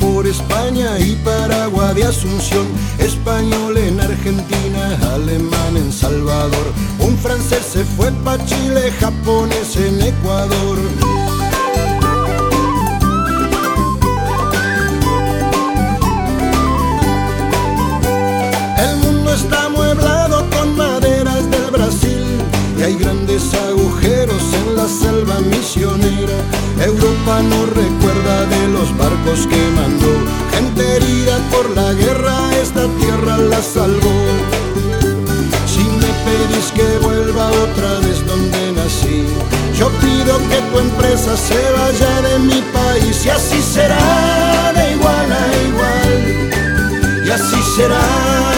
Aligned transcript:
Por 0.00 0.26
España 0.26 0.98
y 0.98 1.12
Paraguay 1.24 1.94
de 1.94 2.04
Asunción, 2.04 2.66
español 2.98 3.78
en 3.78 4.00
Argentina, 4.00 4.98
alemán 5.14 5.76
en 5.76 5.92
Salvador, 5.92 6.72
un 6.98 7.16
francés 7.16 7.64
se 7.72 7.84
fue 7.84 8.10
pa' 8.24 8.36
Chile, 8.44 8.92
japonés 9.00 9.76
en 9.76 10.02
Ecuador. 10.02 10.78
El 18.78 18.96
mundo 18.98 19.32
está 19.32 19.64
amueblado 19.64 20.44
con 20.50 20.76
maderas 20.76 21.50
del 21.50 21.70
Brasil 21.70 22.24
y 22.78 22.82
hay 22.82 22.94
grandes 22.96 23.54
agujeros 23.54 24.42
en 24.52 24.76
la 24.76 24.88
selva 24.88 25.38
misionera. 25.40 26.65
Europa 26.80 27.42
no 27.42 27.66
recuerda 27.66 28.46
de 28.46 28.68
los 28.68 28.96
barcos 28.96 29.46
que 29.46 29.70
mandó, 29.74 30.12
gente 30.52 30.96
herida 30.96 31.38
por 31.50 31.70
la 31.70 31.92
guerra, 31.94 32.54
esta 32.62 32.86
tierra 32.98 33.38
la 33.38 33.62
salvó. 33.62 34.18
Si 35.66 35.82
me 35.82 36.10
pedís 36.24 36.72
que 36.74 36.98
vuelva 37.04 37.48
otra 37.50 38.00
vez 38.00 38.24
donde 38.26 38.72
nací, 38.72 39.26
yo 39.78 39.88
pido 40.00 40.38
que 40.48 40.60
tu 40.70 40.78
empresa 40.78 41.36
se 41.36 41.60
vaya 41.72 42.20
de 42.22 42.38
mi 42.40 42.62
país 42.72 43.24
y 43.24 43.30
así 43.30 43.60
será 43.62 44.72
de 44.74 44.92
igual 44.92 45.32
a 45.32 45.44
igual. 45.68 47.26
Y 47.26 47.30
así 47.30 47.60
será 47.76 48.55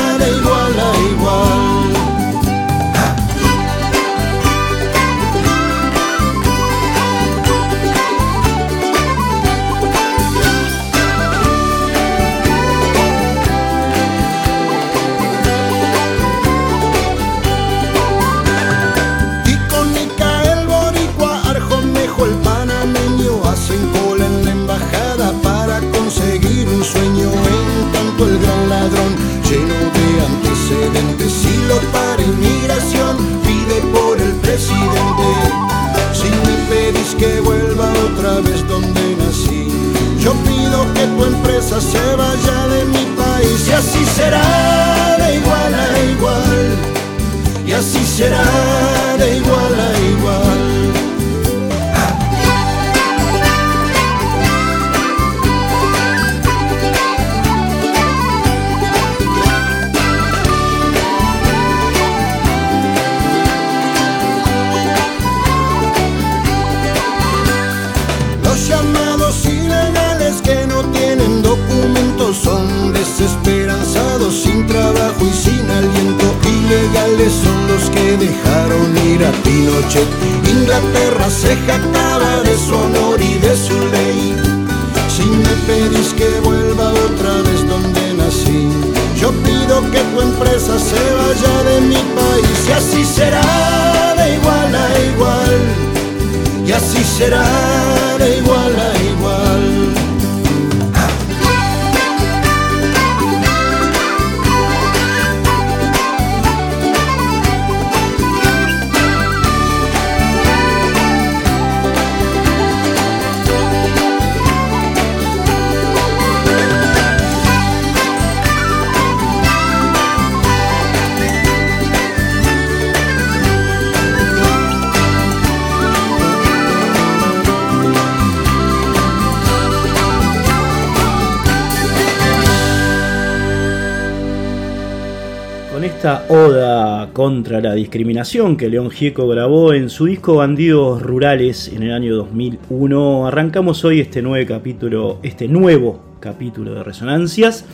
esta 135.99 136.27
oda 136.29 137.11
contra 137.13 137.61
la 137.61 137.75
discriminación 137.75 138.57
que 138.57 138.69
León 138.69 138.89
Gieco 138.89 139.27
grabó 139.27 139.73
en 139.73 139.91
su 139.91 140.05
disco 140.05 140.37
Bandidos 140.37 141.03
Rurales 141.03 141.67
en 141.75 141.83
el 141.83 141.93
año 141.93 142.15
2001, 142.15 143.27
arrancamos 143.27 143.85
hoy 143.85 143.99
este 143.99 144.23
nuevo 144.23 144.47
capítulo, 144.47 145.19
este 145.25 145.49
nuevo 145.49 146.01
capítulo 146.21 146.73
de 146.75 146.85
Resonancias. 146.85 147.65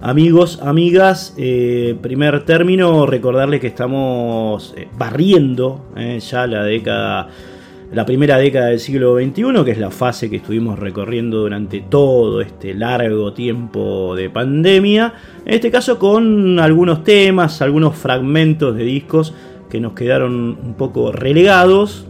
Amigos, 0.00 0.60
amigas, 0.62 1.34
eh, 1.36 1.96
primer 2.00 2.44
término, 2.44 3.04
recordarles 3.04 3.60
que 3.60 3.66
estamos 3.66 4.74
eh, 4.76 4.86
barriendo 4.96 5.84
eh, 5.96 6.20
ya 6.20 6.46
la 6.46 6.62
década 6.62 7.30
la 7.92 8.06
primera 8.06 8.38
década 8.38 8.68
del 8.68 8.80
siglo 8.80 9.16
XXI, 9.16 9.64
que 9.64 9.70
es 9.70 9.78
la 9.78 9.90
fase 9.90 10.30
que 10.30 10.36
estuvimos 10.36 10.78
recorriendo 10.78 11.40
durante 11.40 11.80
todo 11.80 12.40
este 12.40 12.72
largo 12.72 13.34
tiempo 13.34 14.16
de 14.16 14.30
pandemia. 14.30 15.12
En 15.44 15.54
este 15.54 15.70
caso 15.70 15.98
con 15.98 16.58
algunos 16.58 17.04
temas, 17.04 17.60
algunos 17.60 17.94
fragmentos 17.94 18.74
de 18.76 18.84
discos 18.84 19.34
que 19.68 19.78
nos 19.78 19.92
quedaron 19.92 20.58
un 20.62 20.74
poco 20.74 21.12
relegados. 21.12 22.06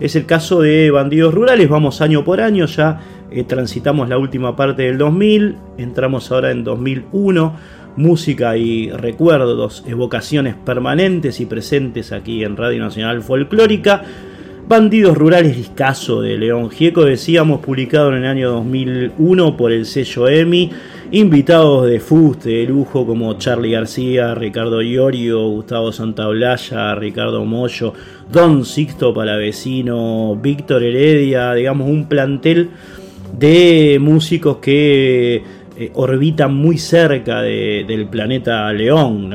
Es 0.00 0.16
el 0.16 0.26
caso 0.26 0.60
de 0.60 0.90
Bandidos 0.90 1.32
Rurales, 1.32 1.68
vamos 1.68 2.02
año 2.02 2.22
por 2.22 2.42
año, 2.42 2.66
ya 2.66 3.00
eh, 3.30 3.42
transitamos 3.44 4.10
la 4.10 4.18
última 4.18 4.54
parte 4.54 4.82
del 4.82 4.98
2000, 4.98 5.56
entramos 5.78 6.30
ahora 6.30 6.50
en 6.50 6.62
2001 6.62 7.54
música 7.96 8.58
y 8.58 8.90
recuerdos, 8.90 9.82
evocaciones 9.86 10.54
permanentes 10.54 11.40
y 11.40 11.46
presentes 11.46 12.12
aquí 12.12 12.44
en 12.44 12.58
Radio 12.58 12.80
Nacional 12.80 13.22
Folclórica. 13.22 14.04
Bandidos 14.68 15.16
Rurales 15.16 15.56
Discaso 15.56 16.22
de 16.22 16.36
León 16.36 16.70
Gieco, 16.70 17.04
decíamos, 17.04 17.60
publicado 17.60 18.08
en 18.08 18.24
el 18.24 18.26
año 18.26 18.50
2001 18.50 19.56
por 19.56 19.70
el 19.70 19.86
sello 19.86 20.28
EMI. 20.28 20.72
Invitados 21.12 21.86
de 21.86 22.00
fuste, 22.00 22.50
de 22.50 22.64
lujo 22.64 23.06
como 23.06 23.32
Charlie 23.34 23.70
García, 23.70 24.34
Ricardo 24.34 24.82
Iorio, 24.82 25.46
Gustavo 25.50 25.92
Santaolalla, 25.92 26.96
Ricardo 26.96 27.44
Mollo, 27.44 27.94
Don 28.32 28.64
Sixto 28.64 29.14
Palavecino, 29.14 30.34
Víctor 30.34 30.82
Heredia, 30.82 31.54
digamos 31.54 31.88
un 31.88 32.08
plantel 32.08 32.70
de 33.38 33.98
músicos 34.00 34.56
que 34.56 35.44
eh, 35.78 35.90
orbitan 35.94 36.54
muy 36.54 36.78
cerca 36.78 37.42
del 37.42 38.08
planeta 38.08 38.72
León, 38.72 39.30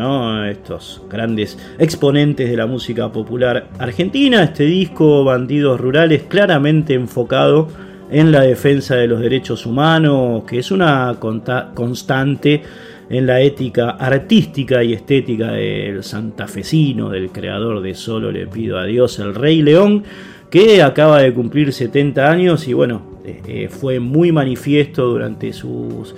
estos 0.49 1.03
grandes 1.07 1.57
exponentes 1.77 2.49
de 2.49 2.57
la 2.57 2.65
música 2.65 3.11
popular 3.11 3.69
argentina. 3.77 4.43
Este 4.43 4.63
disco, 4.63 5.23
Bandidos 5.23 5.79
Rurales, 5.79 6.23
claramente 6.23 6.95
enfocado 6.95 7.67
en 8.09 8.31
la 8.31 8.41
defensa 8.41 8.95
de 8.95 9.07
los 9.07 9.21
derechos 9.21 9.67
humanos, 9.67 10.43
que 10.45 10.57
es 10.57 10.71
una 10.71 11.15
constante 11.19 12.63
en 13.07 13.27
la 13.27 13.39
ética 13.41 13.91
artística 13.91 14.83
y 14.83 14.93
estética 14.93 15.51
del 15.51 16.03
santafesino, 16.03 17.09
del 17.09 17.29
creador 17.29 17.81
de 17.81 17.93
Solo 17.93 18.31
le 18.31 18.47
pido 18.47 18.79
a 18.79 18.85
Dios, 18.85 19.19
el 19.19 19.35
Rey 19.35 19.61
León, 19.61 20.03
que 20.49 20.81
acaba 20.81 21.21
de 21.21 21.33
cumplir 21.33 21.71
70 21.71 22.31
años 22.31 22.67
y 22.67 22.73
bueno, 22.73 23.10
eh, 23.23 23.41
eh, 23.47 23.67
fue 23.69 23.99
muy 23.99 24.31
manifiesto 24.31 25.07
durante 25.07 25.53
sus, 25.53 26.15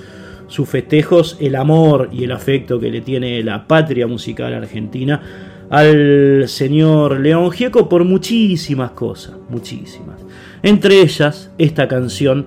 sus 0.48 0.70
festejos 0.70 1.38
el 1.40 1.56
amor 1.56 2.10
y 2.12 2.24
el 2.24 2.32
afecto 2.32 2.80
que 2.80 2.90
le 2.90 3.02
tiene 3.02 3.44
la 3.44 3.68
patria 3.68 4.08
musical 4.08 4.54
argentina 4.54 5.22
al 5.70 6.48
señor 6.48 7.20
León 7.20 7.52
Gieco 7.52 7.90
por 7.90 8.04
muchísimas 8.04 8.92
cosas, 8.92 9.36
muchísimas. 9.50 10.20
Entre 10.62 11.02
ellas, 11.02 11.52
esta 11.58 11.88
canción 11.88 12.46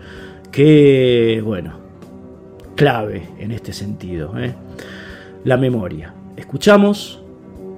que, 0.52 1.42
bueno, 1.44 1.80
clave 2.76 3.28
en 3.38 3.50
este 3.50 3.72
sentido. 3.72 4.38
¿eh? 4.38 4.54
La 5.44 5.56
memoria. 5.56 6.14
Escuchamos 6.36 7.20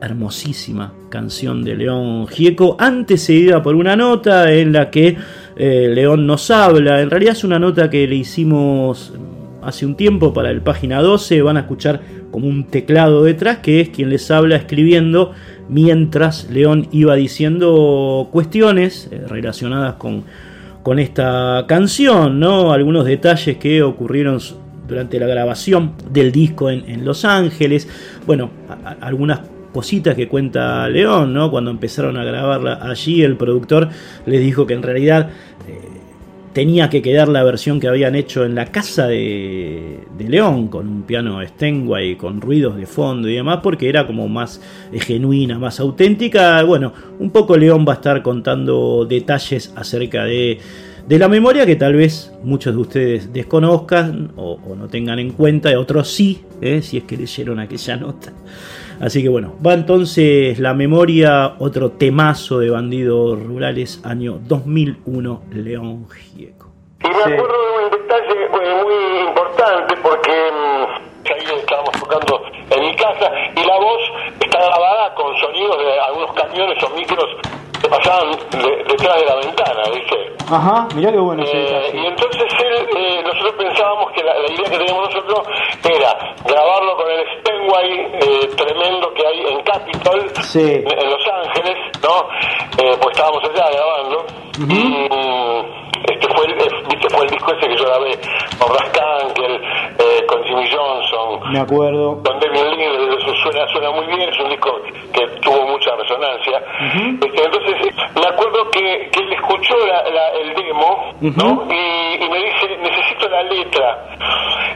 hermosísima 0.02 0.92
canción 1.08 1.64
de 1.64 1.76
León 1.76 2.26
Gieco, 2.28 2.76
antecedida 2.78 3.62
por 3.62 3.74
una 3.74 3.96
nota 3.96 4.52
en 4.52 4.72
la 4.72 4.90
que 4.90 5.16
eh, 5.58 5.90
León 5.92 6.26
nos 6.26 6.50
habla. 6.50 7.02
En 7.02 7.10
realidad 7.10 7.32
es 7.32 7.44
una 7.44 7.58
nota 7.58 7.90
que 7.90 8.06
le 8.06 8.14
hicimos 8.14 9.12
hace 9.62 9.84
un 9.84 9.96
tiempo 9.96 10.32
para 10.32 10.50
el 10.50 10.62
página 10.62 11.02
12. 11.02 11.42
Van 11.42 11.56
a 11.56 11.60
escuchar 11.60 12.00
como 12.30 12.46
un 12.46 12.64
teclado 12.64 13.24
detrás, 13.24 13.58
que 13.58 13.80
es 13.80 13.88
quien 13.88 14.10
les 14.10 14.30
habla 14.30 14.56
escribiendo 14.56 15.32
mientras 15.68 16.48
León 16.50 16.88
iba 16.92 17.14
diciendo 17.16 18.28
cuestiones 18.30 19.08
eh, 19.10 19.22
relacionadas 19.28 19.94
con, 19.94 20.24
con 20.82 20.98
esta 20.98 21.64
canción, 21.66 22.38
¿no? 22.38 22.72
Algunos 22.72 23.04
detalles 23.04 23.56
que 23.56 23.82
ocurrieron 23.82 24.40
durante 24.86 25.20
la 25.20 25.26
grabación 25.26 25.92
del 26.10 26.32
disco 26.32 26.70
en, 26.70 27.04
Los 27.04 27.24
Ángeles. 27.24 27.88
Bueno, 28.26 28.50
algunas 29.00 29.40
cositas 29.72 30.14
que 30.14 30.28
cuenta 30.28 30.88
León, 30.88 31.32
¿no? 31.32 31.50
Cuando 31.50 31.70
empezaron 31.70 32.16
a 32.16 32.24
grabarla 32.24 32.78
allí, 32.82 33.22
el 33.22 33.36
productor 33.36 33.88
les 34.26 34.40
dijo 34.40 34.66
que 34.66 34.74
en 34.74 34.82
realidad 34.82 35.30
eh, 35.68 35.98
tenía 36.52 36.90
que 36.90 37.02
quedar 37.02 37.28
la 37.28 37.44
versión 37.44 37.78
que 37.78 37.88
habían 37.88 38.14
hecho 38.14 38.44
en 38.44 38.54
la 38.54 38.66
casa 38.66 39.06
de, 39.06 40.00
León, 40.18 40.68
con 40.68 40.88
un 40.88 41.02
piano 41.02 41.40
Steinway, 41.46 42.16
con 42.16 42.40
ruidos 42.40 42.76
de 42.76 42.86
fondo 42.86 43.28
y 43.28 43.34
demás, 43.34 43.60
porque 43.62 43.88
era 43.88 44.06
como 44.06 44.26
más 44.26 44.60
eh, 44.92 44.98
genuina, 44.98 45.58
más 45.58 45.78
auténtica. 45.78 46.62
Bueno, 46.64 46.92
un 47.18 47.30
poco 47.30 47.56
León 47.56 47.84
va 47.86 47.92
a 47.92 47.96
estar 47.96 48.22
contando 48.22 49.06
detalles 49.08 49.72
acerca 49.76 50.24
de 50.24 50.58
la 51.08 51.28
memoria 51.28 51.64
que 51.64 51.76
tal 51.76 51.94
vez 51.94 52.32
muchos 52.42 52.74
de 52.74 52.80
ustedes 52.80 53.32
desconozcan 53.32 54.32
o, 54.36 54.58
no 54.76 54.88
tengan 54.88 55.18
en 55.18 55.30
cuenta, 55.30 55.70
y 55.70 55.74
otros 55.74 56.08
sí, 56.08 56.40
¿eh? 56.60 56.82
si 56.82 56.98
es 56.98 57.04
que 57.04 57.16
leyeron 57.16 57.60
aquella 57.60 57.96
nota. 57.96 58.32
Así 59.00 59.22
que 59.22 59.28
bueno, 59.28 59.54
va 59.64 59.74
entonces 59.74 60.58
la 60.58 60.74
memoria, 60.74 61.54
otro 61.58 61.92
temazo 61.92 62.58
de 62.58 62.70
bandidos 62.70 63.40
rurales, 63.40 64.00
año 64.04 64.40
2001, 64.42 65.42
León 65.52 66.08
Gieco. 66.10 66.68
Y 67.04 67.08
me 67.08 67.34
acuerdo 67.34 67.46
de 67.46 67.84
un 67.84 67.90
detalle 67.92 68.48
muy 68.82 69.28
importante 69.28 69.94
porque 70.02 70.32
mm, 70.50 71.30
ahí 71.30 71.58
estábamos 71.60 71.92
tocando 71.92 72.42
en 72.70 72.80
mi 72.80 72.96
casa 72.96 73.30
y 73.54 73.64
la 73.64 73.76
voz 73.78 74.00
está 74.40 74.58
grabada 74.58 75.14
con 75.14 75.36
sonidos 75.38 75.78
de 75.78 76.00
algunos 76.00 76.32
camiones 76.32 76.82
o 76.82 76.90
micros 76.96 77.26
que 77.80 77.88
pasaban 77.88 78.30
detrás 78.50 79.20
de 79.20 79.26
la 79.26 79.36
ventana, 79.36 79.82
¿viste? 79.94 80.38
Ajá, 80.50 80.88
mirá 80.94 81.12
qué 81.12 81.18
bueno. 81.18 81.44
Eh, 81.46 81.90
y 81.94 82.06
entonces 82.06 82.46
él, 82.64 82.88
eh, 82.96 83.22
nosotros 83.22 83.54
pensábamos 83.58 84.12
que 84.12 84.24
la, 84.24 84.32
idea 84.38 84.64
que 84.64 84.78
teníamos 84.78 85.14
nosotros 85.14 85.46
era 85.84 86.34
grabarlo 86.44 86.96
con 86.96 87.10
el 87.10 87.20
Eh, 87.70 88.48
tremendo 88.56 89.12
que 89.12 89.26
hay 89.26 89.40
en 89.40 89.60
Capitol, 89.60 90.20
en, 90.20 91.10
Los 91.10 91.28
Ángeles, 91.28 91.76
¿no? 92.02 92.28
pues 92.76 93.10
estábamos 93.12 93.44
allá 93.44 93.70
grabando. 93.70 94.26
Y 94.68 95.06
este 96.10 96.28
fue 96.34 96.46
el, 96.46 96.54
¿viste? 96.54 97.10
fue 97.10 97.24
el 97.26 97.30
disco 97.30 97.52
ese 97.52 97.68
que 97.68 97.76
yo 97.76 97.84
grabé 97.84 98.18
con 98.58 98.74
Raskankel, 98.74 99.60
con 100.26 100.44
Jimmy 100.44 100.68
Johnson. 100.70 101.52
Me 101.52 101.60
acuerdo. 101.60 102.22
Con 102.22 102.40
David 102.40 102.76
Lee, 102.76 102.84
eso 103.18 103.34
suena, 103.42 103.68
suena 103.68 103.90
muy 103.90 104.06
bien, 104.06 104.28
es 104.28 104.40
un 104.40 104.48
disco 104.48 104.80
que 105.12 105.26
tuvo 105.42 105.66
mucha 105.66 105.94
resonancia. 105.96 106.62
este, 107.20 107.44
entonces, 107.44 107.94
me 108.14 108.26
acuerdo 108.26 108.70
que, 108.70 109.10
que 109.12 109.20
él 109.20 109.32
escuchó 109.34 109.76
la 109.86 110.28
el 110.40 110.54
demo, 110.54 111.14
¿no? 111.20 111.64
Y, 111.70 112.28
me 112.28 112.38
dice, 112.38 112.57
la 113.42 113.50
letra. 113.50 114.16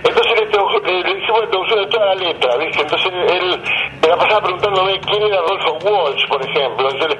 Entonces 0.05 0.33
le, 0.41 1.03
le 1.03 1.19
hicimos 1.19 1.41
la 1.41 1.51
traducción 1.51 1.81
de 1.81 1.87
toda 1.87 2.07
la 2.07 2.15
letra, 2.15 2.57
¿viste? 2.57 2.83
Entonces 2.83 3.13
él 3.13 3.63
me 4.03 4.09
la 4.09 4.17
pasaba 4.17 4.41
preguntándome 4.43 5.01
quién 5.01 5.23
era 5.23 5.41
Rodolfo 5.41 5.79
Walsh, 5.89 6.27
por 6.29 6.43
ejemplo. 6.45 6.89
Yo 6.91 7.09
le, 7.09 7.17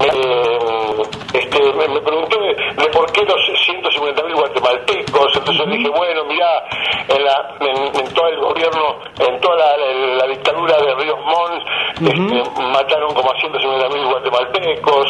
eh, 0.00 1.02
este, 1.34 1.72
me, 1.72 2.00
preguntó 2.00 2.38
de, 2.40 2.54
por 2.92 3.10
qué 3.12 3.22
los 3.24 3.40
150.000 3.66 4.34
guatemaltecos. 4.34 5.36
Entonces 5.36 5.56
yo 5.56 5.70
dije, 5.70 5.88
bueno, 5.88 6.24
mira, 6.24 6.64
en, 7.08 7.24
la, 7.24 7.56
en, 7.60 8.14
todo 8.14 8.28
el 8.28 8.38
gobierno, 8.38 9.00
en 9.18 9.40
toda 9.40 9.76
la, 9.76 10.26
dictadura 10.28 10.76
de 10.78 10.94
Ríos 10.94 11.18
Montt, 11.24 11.62
este, 12.00 12.62
mataron 12.62 13.12
como 13.14 13.30
a 13.30 13.34
150.000 13.34 14.10
guatemaltecos. 14.10 15.06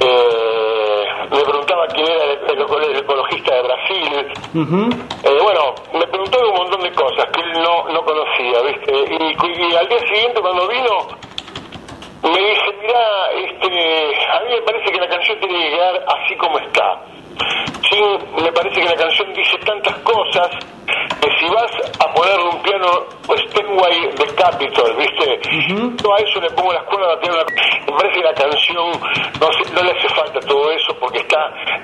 Eh, 0.00 1.04
me 1.30 1.42
preguntaba 1.42 1.86
quién 1.88 2.06
era 2.06 2.24
el, 2.24 2.96
ecologista 2.96 3.54
de 3.54 3.62
Brasil. 3.62 5.07
Eh, 5.24 5.38
bueno, 5.42 5.74
me 5.92 6.06
preguntó 6.06 6.38
de 6.38 6.48
un 6.48 6.56
montón 6.56 6.80
de 6.82 6.92
cosas 6.92 7.26
que 7.32 7.40
él 7.40 7.52
no, 7.62 7.88
no 7.92 8.02
conocía, 8.04 8.60
¿viste? 8.62 8.92
Y, 8.92 9.74
al 9.74 9.88
día 9.88 9.98
siguiente, 9.98 10.40
cuando 10.40 10.68
vino, 10.68 11.08
me 12.22 12.38
dice, 12.38 12.76
mira, 12.80 13.30
este, 13.34 14.30
a 14.30 14.40
mí 14.40 14.50
me 14.50 14.62
parece 14.62 14.92
que 14.92 15.00
la 15.00 15.08
canción 15.08 15.40
tiene 15.40 15.58
que 15.58 15.70
quedar 15.70 16.04
así 16.06 16.36
como 16.36 16.58
está. 16.58 17.02
Sí, 17.90 18.00
me 18.42 18.52
parece 18.52 18.80
que 18.80 18.88
la 18.88 18.96
canción 18.96 19.32
dice 19.32 19.56
tantas 19.64 19.96
cosas 19.98 20.48
que 21.20 21.28
si 21.38 21.46
vas 21.52 21.70
a 22.00 22.14
ponerle 22.14 22.44
un 22.44 22.62
piano 22.62 23.18
Steinway 23.28 24.12
de 24.16 24.34
Capitol, 24.34 24.96
¿viste? 24.96 25.40
Todo 25.96 26.14
a 26.14 26.18
eso 26.20 26.40
le 26.40 26.50
pongo 26.50 26.72
las 26.72 26.84
cuerdas 26.84 27.16
a 27.16 27.20
piano. 27.20 27.38
Me 27.86 27.92
parece 27.92 28.20
que 28.20 28.24
la 28.24 28.34
canción 28.34 28.76
no, 29.40 29.48
no, 29.74 29.82
le 29.82 29.90
hace 29.90 30.08
falta 30.14 30.40
todo 30.40 30.70
eso 30.70 30.94
porque 31.00 31.18
está 31.18 31.38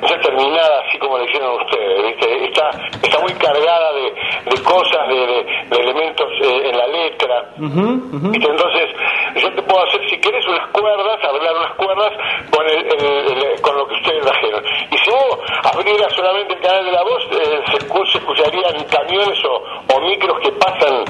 ya 0.08 0.18
terminada 0.20 0.80
así 0.86 0.98
como 0.98 1.18
le 1.18 1.24
hicieron 1.24 1.60
ustedes, 1.60 2.04
¿viste? 2.06 2.44
Está, 2.46 2.70
está 3.02 3.18
muy 3.20 3.32
cargada 3.34 3.92
de, 3.92 4.14
de 4.50 4.62
cosas, 4.62 5.08
de, 5.08 5.44
de, 5.70 5.76
elementos 5.82 6.28
eh, 6.42 6.70
en 6.70 6.78
la 6.78 6.86
letra. 6.86 7.44
Entonces, 7.58 8.88
yo 9.36 9.52
te 9.54 9.62
puedo 9.62 9.84
hacer, 9.84 10.00
si 10.08 10.18
quieres, 10.18 10.46
unas 10.46 10.68
cuerdas, 10.70 11.18
hablar 11.24 11.54
unas 11.56 11.74
cuerdas 11.74 12.12
con, 12.50 12.66
el, 12.68 13.60
con 13.60 13.76
lo 13.76 13.86
que 13.88 13.94
ustedes 13.94 14.24
trajeron. 14.24 14.64
Y 14.90 14.98
si 14.98 15.10
vos 15.10 15.38
abrieras 15.64 16.12
solamente 16.14 16.54
el 16.54 16.60
canal 16.60 16.84
de 16.84 16.92
la 16.92 17.02
voz, 17.02 17.22
eh, 17.32 17.62
se, 17.70 17.80
se 17.80 18.18
escucharían 18.18 18.84
camiones 18.84 19.38
o, 19.44 20.00
micros 20.00 20.38
que 20.40 20.52
pasan 20.52 21.04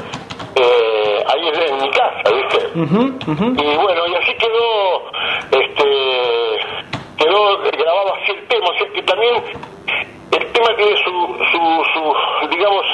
eh, 0.55 1.25
ahí 1.27 1.49
en, 1.49 1.83
mi 1.83 1.91
casa, 1.91 2.31
¿viste? 2.33 2.71
Y 2.75 3.77
bueno, 3.77 4.07
y 4.07 4.15
así 4.15 4.33
quedó, 4.35 5.11
este, 5.51 6.61
quedó 7.19 7.59
grabado 7.59 8.15
así 8.15 8.33
el 8.33 8.47
tema, 8.47 8.67
o 8.69 8.79
sea 8.79 8.93
que 8.93 9.03
también 9.03 9.35
el 10.31 10.53
tema 10.53 10.77
tiene 10.77 10.97
su, 11.05 11.37
su, 11.51 11.85
su 11.93 12.49
digamos, 12.49 12.85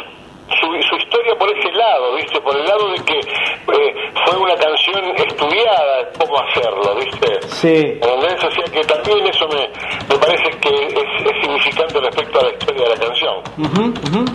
su, 0.60 0.66
su 0.88 0.96
historia 0.96 1.34
por 1.36 1.48
ese 1.56 1.70
lado, 1.72 2.14
¿viste? 2.14 2.40
Por 2.40 2.56
el 2.56 2.64
lado 2.64 2.90
de 2.90 3.04
que 3.04 3.18
eh, 3.18 3.94
fue 4.24 4.38
una 4.38 4.54
canción 4.54 5.04
estudiada 5.16 6.10
cómo 6.18 6.38
hacerlo, 6.40 6.94
¿viste? 6.96 7.40
Sí. 7.48 7.98
¿Entendés? 8.00 8.44
O 8.44 8.50
sea 8.50 8.64
que 8.64 8.80
también 8.80 9.26
eso 9.26 9.48
me, 9.48 9.68
me 10.08 10.18
parece 10.20 10.50
que 10.60 10.68
es, 10.68 10.94
es, 10.94 11.40
significante 11.40 12.00
respecto 12.00 12.40
a 12.40 12.42
la 12.44 12.50
historia 12.50 12.82
de 12.82 12.88
la 12.88 12.96
canción. 12.96 13.34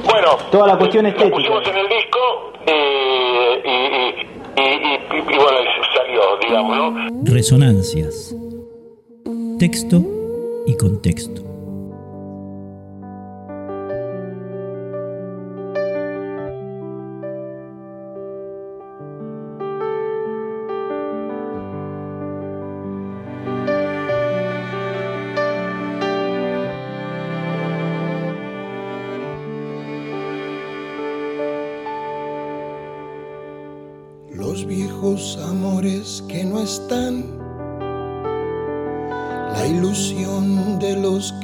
Bueno, 0.03 0.37
toda 0.51 0.67
la 0.67 0.77
cuestión 0.77 1.05
estética. 1.05 1.29
Lo 1.29 1.35
pusimos 1.35 1.67
en 1.67 1.77
el 1.77 1.89
disco 1.89 2.53
eh, 2.65 3.61
y, 3.63 4.61
y, 4.61 4.65
y, 4.65 5.17
y, 5.17 5.37
bueno, 5.37 5.57
salió, 5.95 6.21
digamos, 6.41 6.77
¿no? 6.77 7.21
Resonancias. 7.23 8.35
Texto 9.59 10.01
y 10.65 10.75
contexto. 10.77 11.44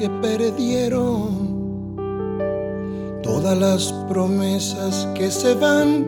Que 0.02 0.10
perdieron, 0.10 1.96
todas 3.22 3.56
las 3.56 3.94
promesas 4.10 5.08
que 5.14 5.30
se 5.30 5.54
van 5.54 6.08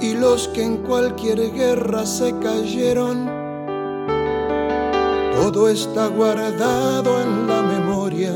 y 0.00 0.14
los 0.14 0.48
que 0.48 0.64
en 0.64 0.78
cualquier 0.78 1.52
guerra 1.52 2.04
se 2.04 2.34
cayeron. 2.40 3.30
Todo 5.36 5.68
está 5.68 6.08
guardado 6.08 7.22
en 7.22 7.46
la 7.46 7.62
memoria, 7.62 8.34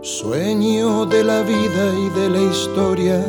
sueño 0.00 1.06
de 1.06 1.22
la 1.22 1.42
vida 1.42 1.94
y 1.96 2.08
de 2.18 2.28
la 2.28 2.40
historia. 2.40 3.24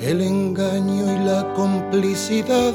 El 0.00 0.20
engaño 0.20 1.02
y 1.16 1.24
la 1.24 1.52
complicidad 1.54 2.74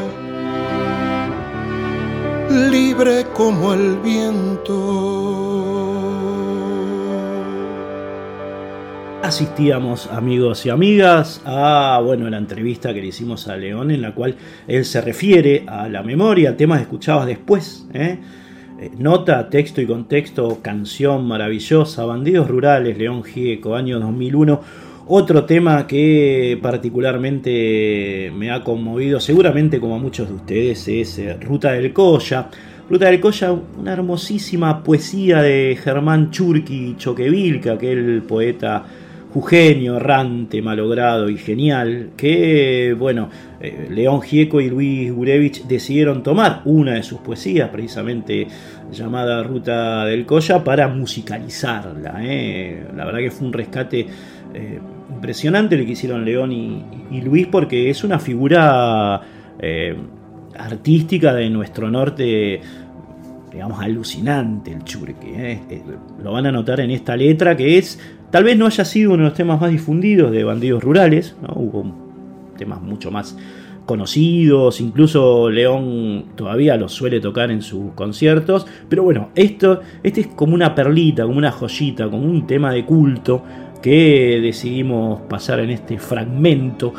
libre 2.51 3.25
como 3.33 3.73
el 3.73 3.97
viento. 3.97 4.71
Asistíamos, 9.23 10.07
amigos 10.07 10.65
y 10.65 10.69
amigas, 10.69 11.41
a 11.45 12.01
bueno, 12.03 12.29
la 12.29 12.37
entrevista 12.37 12.93
que 12.93 13.01
le 13.01 13.07
hicimos 13.07 13.47
a 13.47 13.55
León, 13.55 13.91
en 13.91 14.01
la 14.01 14.13
cual 14.13 14.35
él 14.67 14.83
se 14.83 14.99
refiere 14.99 15.63
a 15.67 15.87
la 15.87 16.03
memoria, 16.03 16.57
temas 16.57 16.79
que 16.79 16.83
escuchabas 16.83 17.27
después. 17.27 17.87
¿eh? 17.93 18.19
Eh, 18.79 18.91
nota, 18.97 19.49
texto 19.49 19.79
y 19.79 19.85
contexto, 19.85 20.59
canción 20.61 21.25
maravillosa, 21.27 22.03
Bandidos 22.03 22.49
Rurales, 22.49 22.97
León 22.97 23.23
Gieco, 23.23 23.75
año 23.75 23.99
2001 23.99 24.90
otro 25.13 25.43
tema 25.43 25.85
que 25.87 26.57
particularmente 26.61 28.31
me 28.33 28.49
ha 28.49 28.63
conmovido, 28.63 29.19
seguramente 29.19 29.77
como 29.77 29.95
a 29.95 29.99
muchos 29.99 30.29
de 30.29 30.35
ustedes, 30.35 30.87
es 30.87 31.19
eh, 31.19 31.37
Ruta 31.41 31.73
del 31.73 31.91
Colla. 31.91 32.49
Ruta 32.89 33.07
del 33.07 33.19
Colla, 33.19 33.51
una 33.51 33.91
hermosísima 33.91 34.81
poesía 34.81 35.41
de 35.41 35.77
Germán 35.81 36.31
Churki 36.31 36.95
Choquevilca, 36.97 37.73
aquel 37.73 38.23
poeta 38.25 38.85
jujeño, 39.33 39.97
errante, 39.97 40.61
malogrado 40.61 41.29
y 41.29 41.37
genial, 41.37 42.11
que, 42.15 42.95
bueno, 42.97 43.29
eh, 43.59 43.87
León 43.89 44.21
Gieco 44.21 44.61
y 44.61 44.69
Luis 44.69 45.11
Gurevich 45.11 45.65
decidieron 45.65 46.23
tomar 46.23 46.61
una 46.63 46.93
de 46.93 47.03
sus 47.03 47.19
poesías, 47.19 47.69
precisamente 47.69 48.47
llamada 48.91 49.43
Ruta 49.43 50.05
del 50.05 50.25
Colla, 50.25 50.63
para 50.63 50.87
musicalizarla. 50.87 52.15
Eh. 52.23 52.87
La 52.95 53.03
verdad 53.03 53.19
que 53.19 53.31
fue 53.31 53.47
un 53.47 53.53
rescate 53.53 54.07
impresionante 55.13 55.77
lo 55.77 55.85
que 55.85 55.91
hicieron 55.91 56.25
León 56.25 56.51
y, 56.51 57.21
Luis 57.21 57.47
porque 57.47 57.89
es 57.89 58.03
una 58.03 58.19
figura 58.19 59.21
eh, 59.59 59.95
artística 60.57 61.33
de 61.33 61.49
nuestro 61.49 61.91
norte, 61.91 62.61
digamos, 63.51 63.81
alucinante 63.81 64.71
el 64.71 64.83
churque. 64.83 65.33
Eh. 65.35 65.61
Eh, 65.69 65.83
lo 66.23 66.31
van 66.31 66.47
a 66.47 66.51
notar 66.51 66.79
en 66.79 66.91
esta 66.91 67.15
letra 67.15 67.55
que 67.55 67.77
es, 67.77 67.99
tal 68.31 68.43
vez 68.43 68.57
no 68.57 68.65
haya 68.65 68.85
sido 68.85 69.13
uno 69.13 69.23
de 69.23 69.29
los 69.29 69.37
temas 69.37 69.59
más 69.59 69.71
difundidos 69.71 70.31
de 70.31 70.43
bandidos 70.43 70.83
rurales, 70.83 71.35
hubo 71.55 71.85
temas 72.57 72.81
mucho 72.81 73.11
más 73.11 73.37
conocidos, 73.85 74.79
incluso 74.79 75.49
León 75.49 76.25
todavía 76.35 76.77
los 76.77 76.93
suele 76.93 77.19
tocar 77.19 77.51
en 77.51 77.61
sus 77.61 77.91
conciertos, 77.93 78.65
pero 78.87 79.03
bueno, 79.03 79.29
esto 79.35 79.81
este 80.03 80.21
es 80.21 80.27
como 80.27 80.53
una 80.53 80.73
perlita, 80.73 81.25
como 81.25 81.37
una 81.37 81.51
joyita, 81.51 82.09
como 82.09 82.23
un 82.23 82.47
tema 82.47 82.71
de 82.71 82.85
culto 82.85 83.43
que 83.81 84.39
decidimos 84.41 85.21
pasar 85.21 85.59
en 85.59 85.71
este 85.71 85.97
fragmento 85.97 86.93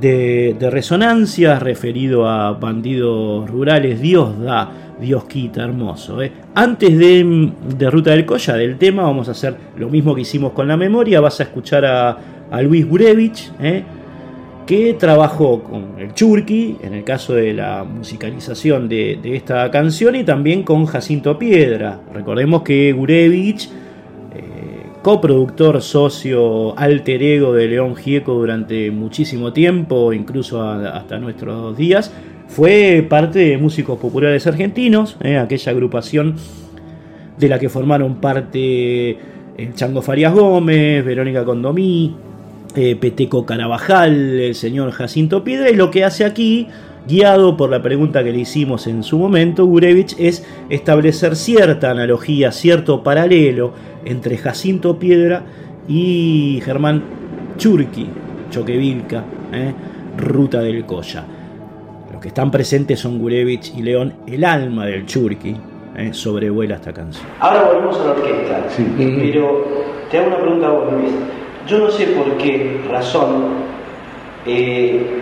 de, 0.00 0.68
resonancias 0.70 1.62
referido 1.62 2.28
a 2.28 2.52
bandidos 2.52 3.48
rurales. 3.48 4.00
Dios 4.00 4.40
da, 4.40 4.70
Dios 5.00 5.24
quita, 5.24 5.62
hermoso. 5.62 6.22
¿eh? 6.22 6.32
Antes 6.54 6.98
de, 6.98 7.90
Ruta 7.90 8.10
del 8.10 8.26
Colla, 8.26 8.54
del 8.54 8.78
tema, 8.78 9.02
vamos 9.02 9.28
a 9.28 9.32
hacer 9.32 9.56
lo 9.76 9.88
mismo 9.88 10.14
que 10.14 10.22
hicimos 10.22 10.52
con 10.52 10.68
la 10.68 10.76
memoria. 10.76 11.20
Vas 11.20 11.40
a 11.40 11.44
escuchar 11.44 11.84
a, 11.84 12.18
Luis 12.62 12.86
Gurevich, 12.86 13.50
¿eh? 13.60 13.82
que 14.66 14.94
trabajó 14.94 15.62
con 15.62 15.98
el 15.98 16.12
Churki, 16.12 16.76
en 16.82 16.92
el 16.94 17.02
caso 17.02 17.34
de 17.34 17.54
la 17.54 17.82
musicalización 17.82 18.88
de, 18.88 19.18
de, 19.22 19.36
esta 19.36 19.70
canción, 19.70 20.16
y 20.16 20.24
también 20.24 20.62
con 20.62 20.84
Jacinto 20.84 21.38
Piedra. 21.38 22.00
Recordemos 22.12 22.62
que 22.62 22.92
Gurevich 22.92 23.70
coproductor, 25.02 25.82
socio, 25.82 26.78
alter 26.78 27.22
ego 27.22 27.52
de 27.52 27.66
León 27.68 27.96
Gieco 27.96 28.34
durante 28.34 28.90
muchísimo 28.90 29.52
tiempo, 29.52 30.12
incluso 30.12 30.62
hasta 30.62 31.18
nuestros 31.18 31.76
días. 31.76 32.12
Fue 32.48 33.04
parte 33.08 33.40
de 33.40 33.58
Músicos 33.58 33.98
Populares 33.98 34.46
Argentinos, 34.46 35.16
eh, 35.22 35.38
aquella 35.38 35.72
agrupación 35.72 36.36
de 37.38 37.48
la 37.48 37.58
que 37.58 37.68
formaron 37.68 38.16
parte 38.16 39.10
el 39.10 39.18
eh, 39.56 39.70
Chango 39.74 40.02
Farias 40.02 40.34
Gómez, 40.34 41.04
Verónica 41.04 41.44
Condomí, 41.44 42.14
eh, 42.76 42.96
Peteco 42.96 43.44
Carabajal, 43.44 44.40
el 44.40 44.54
señor 44.54 44.90
Jacinto 44.92 45.44
Piedra, 45.44 45.70
y 45.70 45.76
lo 45.76 45.90
que 45.90 46.04
hace 46.04 46.24
aquí 46.24 46.68
guiado 47.06 47.56
por 47.56 47.70
la 47.70 47.82
pregunta 47.82 48.22
que 48.22 48.32
le 48.32 48.40
hicimos 48.40 48.86
en 48.86 49.02
su 49.02 49.18
momento, 49.18 49.66
Gurevich, 49.66 50.14
es 50.18 50.46
establecer 50.68 51.36
cierta 51.36 51.90
analogía, 51.90 52.52
cierto 52.52 53.02
paralelo 53.02 53.72
entre 54.04 54.38
Jacinto 54.38 54.98
Piedra 54.98 55.44
y 55.88 56.60
Germán 56.64 57.02
Churki, 57.56 58.08
Choquevilca, 58.50 59.24
¿eh? 59.52 59.72
Ruta 60.16 60.60
del 60.60 60.84
Colla. 60.84 61.24
Los 62.12 62.20
que 62.20 62.28
están 62.28 62.50
presentes 62.50 63.00
son 63.00 63.18
Gurevich 63.18 63.74
y 63.76 63.82
León, 63.82 64.14
el 64.26 64.44
alma 64.44 64.86
del 64.86 65.06
Churki, 65.06 65.56
¿eh? 65.96 66.10
sobrevuela 66.12 66.76
esta 66.76 66.92
canción. 66.92 67.26
Ahora 67.40 67.64
volvemos 67.64 67.98
a 68.00 68.04
la 68.04 68.10
orquesta, 68.12 68.66
pero 68.96 69.64
te 70.10 70.18
hago 70.18 70.28
una 70.28 70.38
pregunta 70.38 70.66
a 70.68 70.70
vos, 70.70 70.92
Luis. 70.92 71.12
Yo 71.66 71.78
no 71.78 71.90
sé 71.90 72.06
por 72.06 72.36
qué 72.38 72.80
razón 72.90 73.44
eh, 74.46 75.21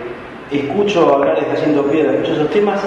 escucho 0.51 1.13
hablar 1.13 1.39
de 1.39 1.45
Jacinto 1.45 1.83
Piedra, 1.85 2.13
escucho 2.13 2.33
esos 2.33 2.49
temas 2.49 2.81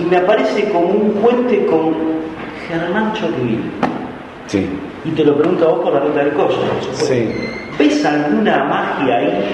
y 0.00 0.04
me 0.04 0.16
aparece 0.16 0.68
como 0.70 0.86
un 0.86 1.12
puente 1.14 1.66
con 1.66 1.94
Germán 2.68 3.12
Choquevilca. 3.14 3.88
Sí. 4.46 4.68
Y 5.04 5.10
te 5.10 5.24
lo 5.24 5.36
pregunto 5.36 5.66
a 5.66 5.68
vos 5.72 5.80
por 5.80 5.94
la 5.94 6.00
ruta 6.00 6.24
del 6.24 6.32
coche, 6.34 6.56
Sí. 6.92 7.32
¿Ves 7.78 8.04
alguna 8.04 8.64
magia 8.64 9.16
ahí 9.16 9.44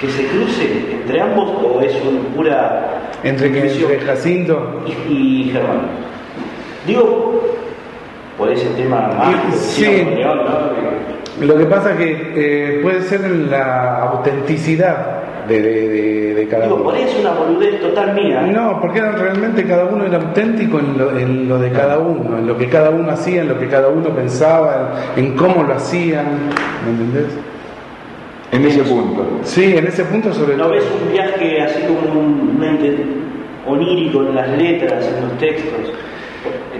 que 0.00 0.08
se 0.08 0.26
cruce 0.26 0.92
entre 0.92 1.20
ambos 1.20 1.50
o 1.62 1.80
es 1.80 1.92
una 2.04 2.20
pura. 2.34 3.00
¿Entre, 3.24 3.50
que, 3.50 3.62
entre 3.62 4.00
Jacinto? 4.00 4.84
Y, 5.08 5.50
Germán. 5.52 5.88
Digo, 6.86 7.42
por 8.36 8.50
ese 8.50 8.68
tema 8.70 9.08
más. 9.08 9.56
Sí. 9.56 10.06
Lo 11.40 11.56
que 11.56 11.66
pasa 11.66 11.92
es 11.92 11.96
que 11.96 12.32
eh, 12.34 12.80
puede 12.82 13.02
ser 13.02 13.28
la 13.28 14.02
autenticidad 14.02 15.27
de, 15.48 16.46
cada 16.50 16.64
Digo, 16.64 16.76
uno. 16.76 16.84
por 16.84 16.96
eso 16.96 17.18
una 17.20 17.32
boludez 17.32 17.80
total 17.80 18.14
mía. 18.14 18.42
No, 18.42 18.80
porque 18.80 19.00
realmente 19.00 19.64
cada 19.64 19.86
uno 19.86 20.04
era 20.04 20.18
auténtico 20.18 20.78
en 20.78 21.48
lo, 21.48 21.58
de 21.58 21.70
cada 21.70 21.98
uno, 21.98 22.38
en 22.38 22.46
lo 22.46 22.56
que 22.56 22.68
cada 22.68 22.90
uno 22.90 23.10
hacía, 23.10 23.42
en 23.42 23.48
lo 23.48 23.58
que 23.58 23.68
cada 23.68 23.88
uno 23.88 24.10
pensaba, 24.10 24.94
en, 25.16 25.34
cómo 25.36 25.64
lo 25.64 25.74
hacían, 25.74 26.26
¿me 26.84 26.90
entendés? 26.90 27.36
En 28.50 28.64
ese 28.64 28.82
punto. 28.82 29.26
Sí, 29.42 29.76
en 29.76 29.86
ese 29.86 30.04
punto 30.04 30.32
sobre 30.32 30.56
¿No 30.56 30.70
ves 30.70 30.84
un 31.02 31.12
viaje 31.12 31.60
así 31.60 31.82
como 31.82 32.20
un 32.20 32.58
mente 32.58 32.96
onírico 33.66 34.22
en 34.22 34.34
las 34.34 34.48
letras, 34.50 35.06
en 35.06 35.28
los 35.28 35.38
textos? 35.38 35.92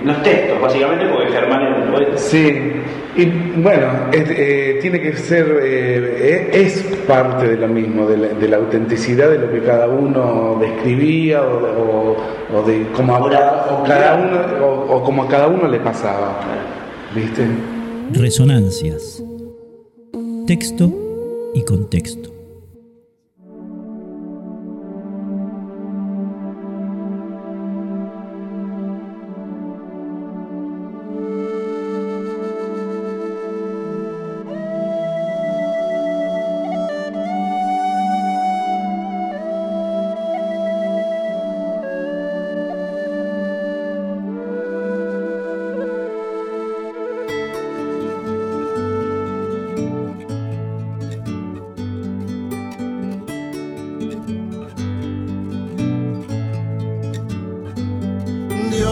Los 0.05 0.23
textos, 0.23 0.61
básicamente, 0.61 1.07
porque 1.07 1.29
Germán 1.33 1.63
es 1.63 1.85
un 1.85 1.93
poeta. 1.93 2.17
Sí, 2.17 2.73
y 3.17 3.27
bueno, 3.61 3.89
eh, 4.13 4.79
tiene 4.81 5.01
que 5.01 5.17
ser, 5.17 5.61
eh, 5.63 6.51
es 6.53 6.83
parte 7.07 7.49
de 7.49 7.57
lo 7.57 7.67
mismo, 7.67 8.07
de 8.07 8.49
la, 8.49 8.57
autenticidad 8.57 9.31
de 9.31 9.39
lo 9.39 9.51
que 9.51 9.61
cada 9.61 9.89
uno 9.89 10.57
describía 10.61 11.43
o, 11.43 12.17
de 12.65 12.87
cómo 12.95 13.17
hablaba, 13.17 13.67
o, 13.73 13.85
cada 13.85 14.15
uno, 14.15 14.67
o, 14.89 15.03
como 15.03 15.25
a 15.25 15.29
cada 15.29 15.49
uno 15.49 15.67
le 15.67 15.81
pasaba. 15.81 16.39
¿Viste? 17.13 17.45
Resonancias. 18.13 19.23
Texto 20.47 20.89
y 21.55 21.65
contexto. 21.65 22.38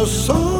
so 0.06 0.55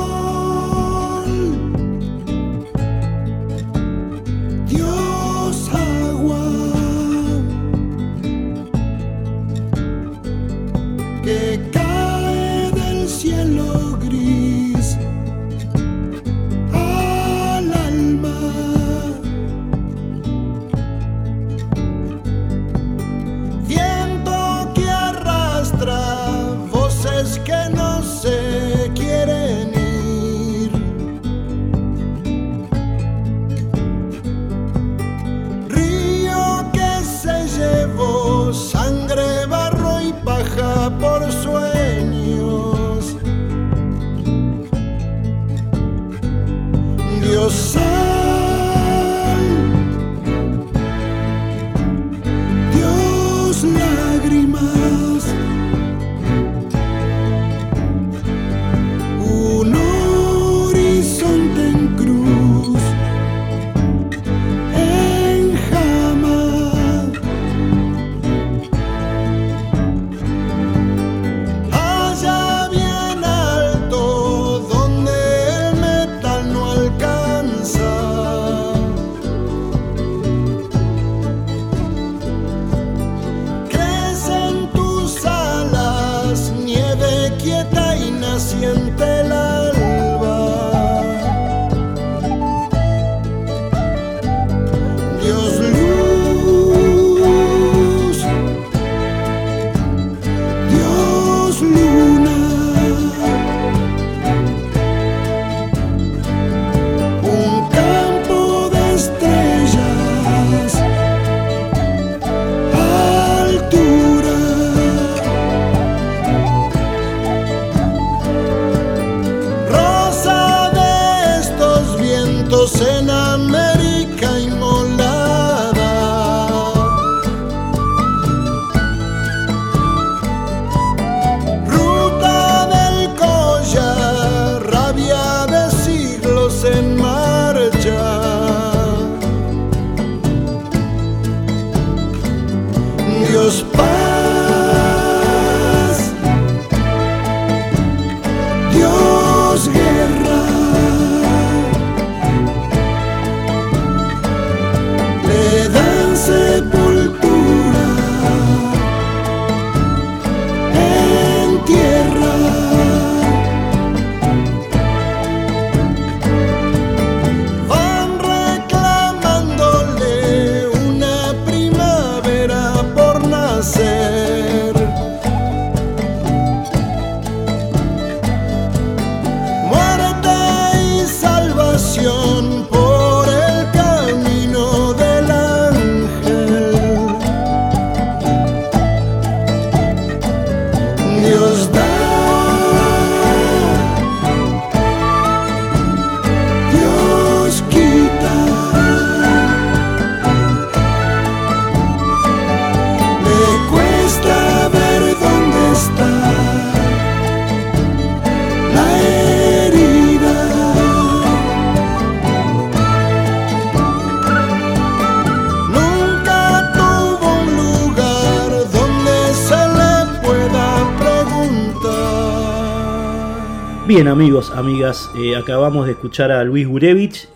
Bien 223.97 224.09
amigos, 224.09 224.51
amigas, 224.55 225.11
eh, 225.19 225.37
acabamos 225.37 225.87
de 225.87 225.93
escuchar 225.93 226.31
a 226.31 226.45
Luis 226.45 226.69
Gurevich 226.69 227.29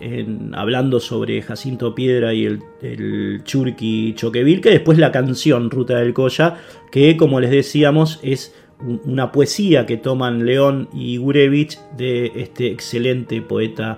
hablando 0.52 1.00
sobre 1.00 1.40
Jacinto 1.40 1.94
Piedra 1.94 2.34
y 2.34 2.44
el, 2.44 2.60
el 2.82 3.40
Churqui 3.44 4.12
Choquevilca, 4.14 4.68
y 4.68 4.72
después 4.74 4.98
la 4.98 5.10
canción 5.10 5.70
Ruta 5.70 5.96
del 5.96 6.12
Colla, 6.12 6.58
que 6.92 7.16
como 7.16 7.40
les 7.40 7.50
decíamos 7.50 8.20
es 8.22 8.54
un- 8.78 9.00
una 9.06 9.32
poesía 9.32 9.86
que 9.86 9.96
toman 9.96 10.44
León 10.44 10.90
y 10.92 11.16
Gurevich 11.16 11.78
de 11.96 12.30
este 12.36 12.66
excelente 12.66 13.40
poeta 13.40 13.96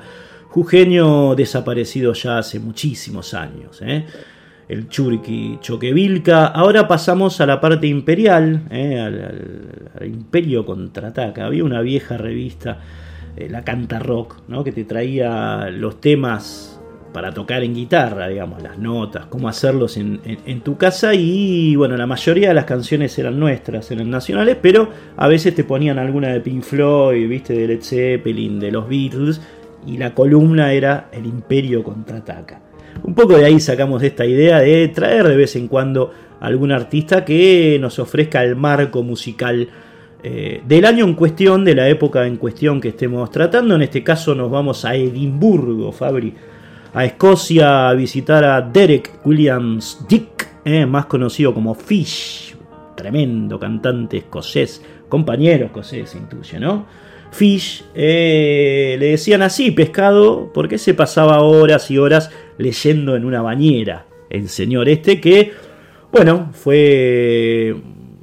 jujeño 0.48 1.34
desaparecido 1.34 2.12
ya 2.12 2.38
hace 2.38 2.60
muchísimos 2.60 3.34
años. 3.34 3.82
¿eh? 3.82 4.04
El 4.72 4.88
Churqui 4.88 5.58
Choquevilca. 5.60 6.46
Ahora 6.46 6.88
pasamos 6.88 7.40
a 7.40 7.46
la 7.46 7.60
parte 7.60 7.86
imperial, 7.86 8.62
eh, 8.70 8.98
al, 9.00 10.06
Imperio 10.06 10.64
Contraataca. 10.64 11.46
Había 11.46 11.64
una 11.64 11.80
vieja 11.82 12.16
revista, 12.16 12.78
eh, 13.36 13.48
la 13.50 13.62
Canta 13.64 13.98
Rock, 13.98 14.42
¿no? 14.48 14.64
que 14.64 14.72
te 14.72 14.84
traía 14.84 15.68
los 15.70 16.00
temas 16.00 16.68
para 17.12 17.30
tocar 17.32 17.62
en 17.62 17.74
guitarra, 17.74 18.28
digamos, 18.28 18.62
las 18.62 18.78
notas, 18.78 19.26
cómo 19.26 19.46
hacerlos 19.46 19.98
en, 19.98 20.20
en- 20.24 20.38
en 20.46 20.60
tu 20.62 20.78
casa. 20.78 21.12
Y 21.14 21.76
bueno, 21.76 21.94
la 21.98 22.06
mayoría 22.06 22.48
de 22.48 22.54
las 22.54 22.64
canciones 22.64 23.18
eran 23.18 23.38
nuestras, 23.38 23.90
eran 23.90 24.08
nacionales, 24.08 24.56
pero 24.62 24.88
a 25.18 25.28
veces 25.28 25.54
te 25.54 25.62
ponían 25.64 25.98
alguna 25.98 26.28
de 26.28 26.40
Pink 26.40 26.62
Floyd, 26.62 27.28
viste, 27.28 27.52
de 27.52 27.68
Led 27.68 27.82
Zeppelin, 27.82 28.58
de 28.58 28.72
los 28.72 28.88
Beatles. 28.88 29.42
Y 29.86 29.98
la 29.98 30.14
columna 30.14 30.72
era 30.72 31.08
El 31.12 31.26
Imperio 31.26 31.82
Contraataca. 31.82 32.62
Un 33.04 33.14
poco 33.14 33.36
de 33.36 33.44
ahí 33.44 33.58
sacamos 33.58 34.02
esta 34.02 34.24
idea 34.24 34.60
de 34.60 34.88
traer 34.88 35.26
de 35.26 35.36
vez 35.36 35.56
en 35.56 35.66
cuando 35.66 36.12
algún 36.40 36.72
artista 36.72 37.24
que 37.24 37.78
nos 37.80 37.98
ofrezca 37.98 38.42
el 38.44 38.56
marco 38.56 39.02
musical 39.02 39.68
eh, 40.22 40.62
del 40.66 40.84
año 40.84 41.04
en 41.04 41.14
cuestión, 41.14 41.64
de 41.64 41.74
la 41.74 41.88
época 41.88 42.26
en 42.26 42.36
cuestión 42.36 42.80
que 42.80 42.88
estemos 42.88 43.28
tratando. 43.30 43.74
En 43.74 43.82
este 43.82 44.04
caso 44.04 44.34
nos 44.34 44.50
vamos 44.50 44.84
a 44.84 44.94
Edimburgo, 44.94 45.90
Fabri, 45.90 46.32
a 46.94 47.04
Escocia 47.04 47.88
a 47.88 47.94
visitar 47.94 48.44
a 48.44 48.60
Derek 48.60 49.18
Williams 49.24 50.04
Dick, 50.08 50.48
eh, 50.64 50.86
más 50.86 51.06
conocido 51.06 51.52
como 51.52 51.74
Fish, 51.74 52.54
tremendo 52.96 53.58
cantante 53.58 54.18
escocés, 54.18 54.84
compañero 55.08 55.66
escocés 55.66 56.14
intuye, 56.14 56.60
¿no? 56.60 56.86
Fish, 57.32 57.84
eh, 57.94 58.96
le 58.98 59.06
decían 59.06 59.42
así, 59.42 59.70
pescado, 59.70 60.52
porque 60.52 60.76
se 60.76 60.92
pasaba 60.92 61.40
horas 61.40 61.90
y 61.90 61.98
horas 61.98 62.30
leyendo 62.58 63.16
en 63.16 63.24
una 63.24 63.42
bañera. 63.42 64.06
El 64.30 64.48
señor 64.48 64.88
este 64.88 65.20
que, 65.20 65.52
bueno, 66.10 66.50
fue 66.52 67.74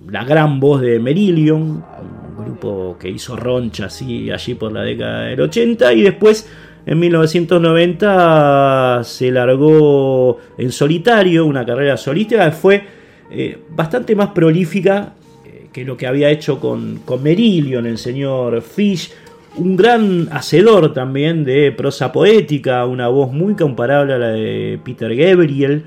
la 0.10 0.24
gran 0.24 0.60
voz 0.60 0.82
de 0.82 1.00
Merillion, 1.00 1.62
un 1.62 2.44
grupo 2.44 2.98
que 3.00 3.10
hizo 3.10 3.36
roncha 3.36 3.86
así 3.86 4.32
allí 4.32 4.56
por 4.56 4.72
la 4.72 4.82
década 4.82 5.24
del 5.24 5.42
80 5.42 5.94
y 5.94 6.02
después 6.02 6.50
en 6.86 7.00
1990 7.00 9.02
se 9.04 9.32
largó 9.32 10.38
en 10.58 10.72
solitario, 10.72 11.46
una 11.46 11.66
carrera 11.66 11.98
solística 11.98 12.46
que 12.46 12.56
fue 12.56 12.84
eh, 13.30 13.58
bastante 13.70 14.16
más 14.16 14.30
prolífica 14.30 15.14
eh, 15.46 15.68
que 15.72 15.86
lo 15.86 15.96
que 15.96 16.08
había 16.08 16.32
hecho 16.32 16.60
con, 16.60 17.02
con 17.06 17.22
Merillion, 17.22 17.86
el 17.86 18.00
señor 18.00 18.62
Fish, 18.62 19.12
un 19.58 19.76
gran 19.76 20.30
hacedor 20.32 20.94
también 20.94 21.44
de 21.44 21.72
prosa 21.72 22.12
poética, 22.12 22.86
una 22.86 23.08
voz 23.08 23.32
muy 23.32 23.56
comparable 23.56 24.14
a 24.14 24.18
la 24.18 24.28
de 24.30 24.80
Peter 24.84 25.16
Gabriel, 25.16 25.86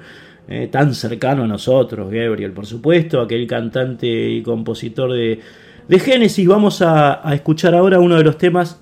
eh, 0.48 0.68
tan 0.70 0.94
cercano 0.94 1.44
a 1.44 1.46
nosotros, 1.46 2.10
Gabriel, 2.10 2.52
por 2.52 2.66
supuesto, 2.66 3.20
aquel 3.20 3.46
cantante 3.46 4.06
y 4.06 4.42
compositor 4.42 5.12
de, 5.12 5.40
de 5.88 5.98
Génesis. 5.98 6.46
Vamos 6.46 6.82
a, 6.82 7.22
escuchar 7.32 7.74
ahora 7.74 8.00
uno 8.00 8.16
de 8.16 8.24
los 8.24 8.36
temas 8.36 8.80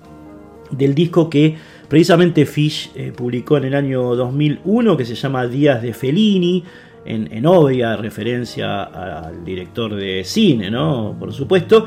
del 0.71 0.95
disco 0.95 1.29
que 1.29 1.55
precisamente 1.87 2.45
Fish 2.45 2.91
eh, 2.95 3.13
publicó 3.15 3.57
en 3.57 3.65
el 3.65 3.75
año 3.75 4.15
2001, 4.15 4.97
que 4.97 5.05
se 5.05 5.15
llama 5.15 5.47
Días 5.47 5.81
de 5.81 5.93
Fellini, 5.93 6.63
en, 7.05 7.31
en 7.31 7.45
obvia 7.45 7.95
referencia 7.95 8.83
al 8.83 9.43
director 9.43 9.95
de 9.95 10.23
cine, 10.23 10.69
¿no? 10.69 11.15
Por 11.19 11.33
supuesto. 11.33 11.85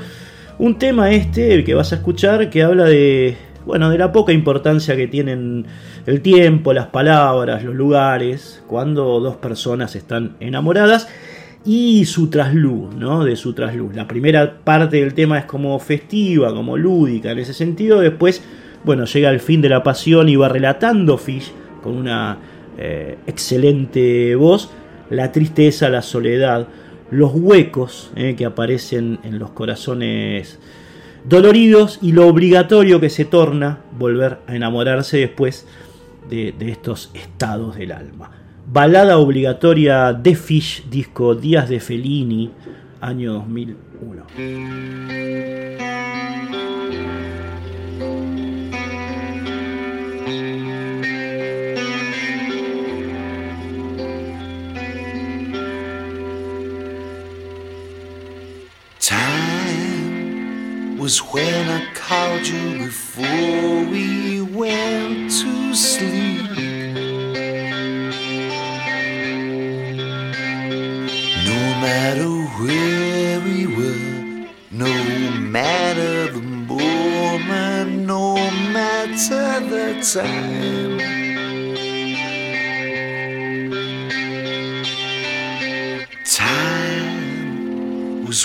Un 0.58 0.78
tema 0.78 1.10
este, 1.10 1.52
el 1.52 1.64
que 1.64 1.74
vas 1.74 1.92
a 1.92 1.96
escuchar, 1.96 2.48
que 2.48 2.62
habla 2.62 2.84
de, 2.84 3.36
bueno, 3.66 3.90
de 3.90 3.98
la 3.98 4.12
poca 4.12 4.32
importancia 4.32 4.96
que 4.96 5.08
tienen 5.08 5.66
el 6.06 6.20
tiempo, 6.20 6.72
las 6.72 6.86
palabras, 6.86 7.64
los 7.64 7.74
lugares, 7.74 8.62
cuando 8.68 9.18
dos 9.18 9.36
personas 9.36 9.96
están 9.96 10.36
enamoradas 10.38 11.08
y 11.64 12.04
su 12.04 12.30
trasluz, 12.30 12.94
¿no? 12.94 13.24
De 13.24 13.34
su 13.34 13.52
trasluz. 13.52 13.96
La 13.96 14.06
primera 14.06 14.58
parte 14.62 14.98
del 14.98 15.14
tema 15.14 15.38
es 15.38 15.44
como 15.44 15.76
festiva, 15.80 16.54
como 16.54 16.76
lúdica 16.76 17.32
en 17.32 17.40
ese 17.40 17.52
sentido. 17.52 18.00
Después, 18.00 18.42
bueno, 18.84 19.06
llega 19.06 19.30
el 19.30 19.40
fin 19.40 19.60
de 19.60 19.70
la 19.70 19.82
pasión 19.82 20.28
y 20.28 20.36
va 20.36 20.48
relatando 20.48 21.18
Fish 21.18 21.52
con 21.82 21.96
una 21.96 22.38
eh, 22.78 23.18
excelente 23.26 24.36
voz 24.36 24.70
la 25.10 25.32
tristeza, 25.32 25.88
la 25.88 26.02
soledad, 26.02 26.66
los 27.10 27.32
huecos 27.34 28.10
eh, 28.16 28.34
que 28.36 28.44
aparecen 28.44 29.18
en 29.24 29.38
los 29.38 29.50
corazones 29.50 30.58
doloridos 31.24 31.98
y 32.02 32.12
lo 32.12 32.28
obligatorio 32.28 33.00
que 33.00 33.10
se 33.10 33.24
torna 33.24 33.80
volver 33.98 34.38
a 34.46 34.54
enamorarse 34.54 35.18
después 35.18 35.66
de, 36.28 36.52
de 36.58 36.70
estos 36.70 37.10
estados 37.14 37.76
del 37.76 37.92
alma. 37.92 38.30
Balada 38.66 39.18
obligatoria 39.18 40.12
de 40.12 40.34
Fish, 40.34 40.84
disco 40.90 41.34
Días 41.34 41.68
de 41.68 41.80
Fellini, 41.80 42.50
año 43.00 43.34
2001. 43.34 44.24
was 61.04 61.18
when 61.18 61.68
I 61.68 61.92
called 61.92 62.46
you 62.46 62.86
before 62.86 63.84
we 63.92 64.40
went 64.40 65.30
to 65.30 65.74
sleep. 65.74 66.48
No 71.50 71.60
matter 71.84 72.30
where 72.58 73.38
we 73.40 73.66
were, 73.66 74.48
no 74.70 74.94
matter 75.40 76.32
the 76.32 76.40
moment, 76.40 78.06
no 78.06 78.36
matter 78.72 79.60
the 79.68 80.00
time. 80.00 81.23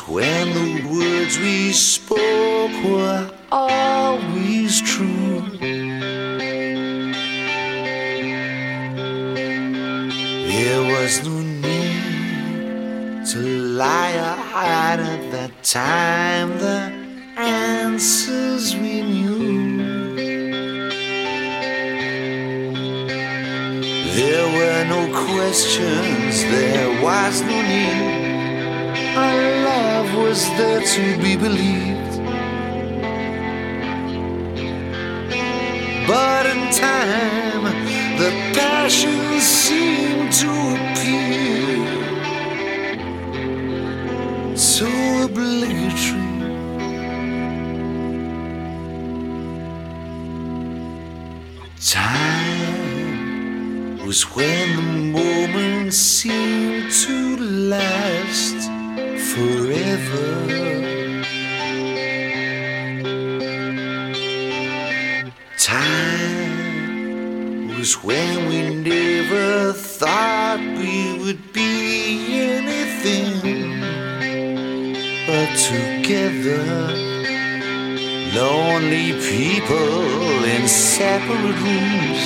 When 0.08 0.54
the 0.54 0.88
words 0.88 1.38
we 1.40 1.72
spoke 1.72 2.84
were 2.84 3.32
always 3.52 4.82
true. 4.82 5.42
There 10.48 10.82
was 10.94 11.24
no 11.26 11.40
need 11.40 13.26
to 13.28 13.40
lie 13.82 14.14
or 14.14 14.36
hide 14.54 15.00
at 15.00 15.32
that 15.32 15.52
time. 15.64 16.58
The 16.60 16.92
answers 17.38 18.76
we 18.76 19.02
knew. 19.02 19.40
There 24.20 24.48
were 24.58 24.84
no 24.96 25.02
questions, 25.26 26.44
there 26.44 27.02
was 27.04 27.42
no 27.42 27.62
need. 27.62 28.20
Our 29.16 29.59
love 30.10 30.24
was 30.24 30.48
there 30.58 30.82
to 30.82 31.18
be 31.22 31.36
believed. 31.36 32.18
But 36.08 36.46
in 36.46 36.72
time, 36.74 37.64
the 38.18 38.32
passion 38.54 39.40
seemed 39.40 40.32
to 40.34 40.50
appear 40.76 41.86
so 44.56 44.88
obligatory. 45.24 46.28
Time 51.80 52.70
was 54.06 54.24
when 54.36 54.76
the 54.76 54.82
moment 55.20 55.94
seemed 55.94 56.92
to 56.92 57.19
forever. 59.34 60.28
Time 65.58 66.88
was 67.78 67.92
when 68.04 68.48
we 68.50 68.60
never 68.74 69.74
thought 69.74 70.60
we 70.60 71.20
would 71.20 71.54
be 71.54 72.42
anything 72.56 73.82
but 75.28 75.50
together. 75.70 76.66
Lonely 78.34 79.10
people 79.30 80.44
in 80.56 80.68
separate 80.68 81.60
rooms. 81.66 82.24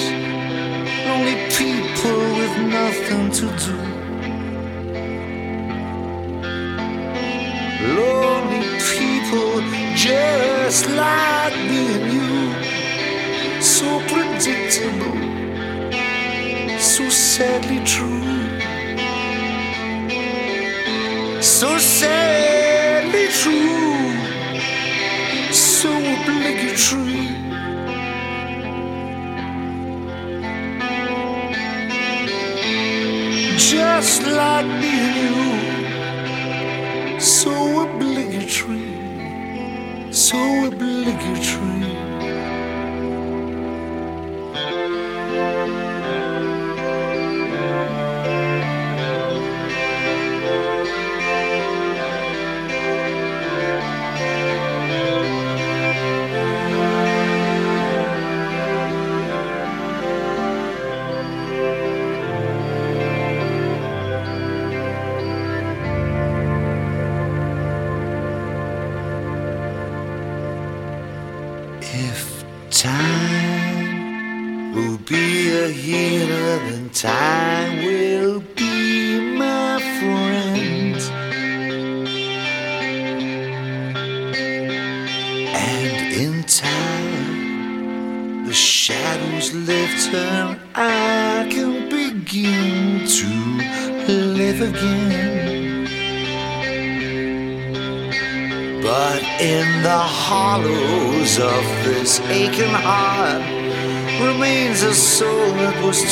Lonely 1.07 1.37
people 1.59 2.19
with 2.39 2.55
nothing 2.77 3.25
to 3.31 3.45
do. 3.65 4.02
Lonely 7.97 8.63
people 8.97 9.61
just 9.95 10.89
like 10.89 11.55
me 11.69 11.81
and 11.95 12.05
you. 12.15 13.61
So 13.61 13.87
predictable. 14.11 15.17
So 16.79 17.09
sadly 17.09 17.81
true. 17.85 18.21
So 21.41 21.77
sadly 21.77 23.27
true 23.41 23.83
so 25.83 25.89
obligatory. 25.89 27.27
Just 33.57 34.23
like 34.23 34.65
me 34.65 34.91
and 35.05 35.15
you, 35.21 35.62
so 40.33 40.65
obligatory. 40.65 41.52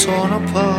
Torn 0.03 0.33
apart. 0.33 0.70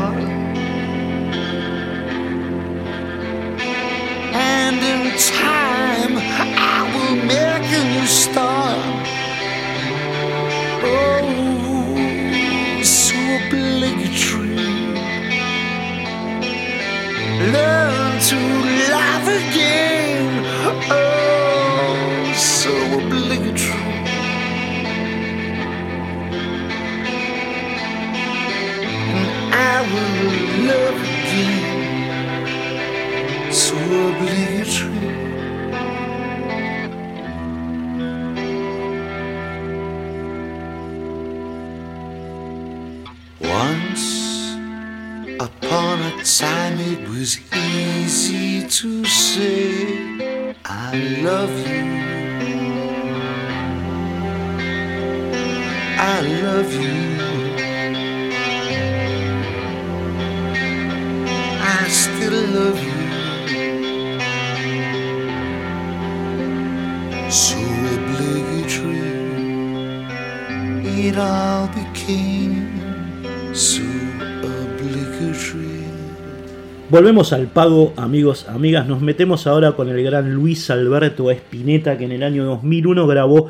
Volvemos 76.93 77.33
al 77.33 77.47
pago, 77.47 77.95
amigos, 77.97 78.47
amigas. 78.51 78.87
Nos 78.87 79.01
metemos 79.01 79.47
ahora 79.47 79.73
con 79.73 79.89
el 79.89 80.05
gran 80.05 80.35
Luis 80.35 80.69
Alberto 80.69 81.31
Espineta, 81.31 81.97
que 81.97 82.05
en 82.05 82.13
el 82.13 82.23
año 82.23 82.45
2001 82.45 83.07
grabó 83.07 83.49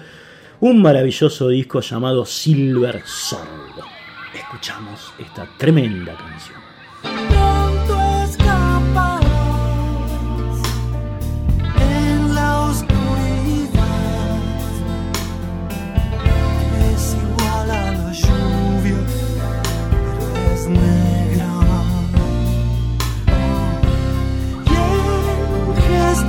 un 0.61 0.81
maravilloso 0.81 1.49
disco 1.49 1.81
llamado 1.81 2.25
Silver 2.25 3.03
Soul. 3.05 3.43
Escuchamos 4.33 5.13
esta 5.19 5.49
tremenda 5.59 6.15
canción. 6.15 6.62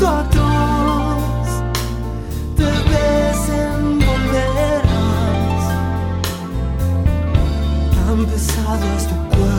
mundo 0.04 0.10
atroz 0.10 1.64
te 2.58 2.64
desenvolverás. 2.64 5.64
Tan 7.96 8.20
pesado 8.26 8.86
es 8.98 9.04
tu 9.08 9.16
cuerpo. 9.30 9.53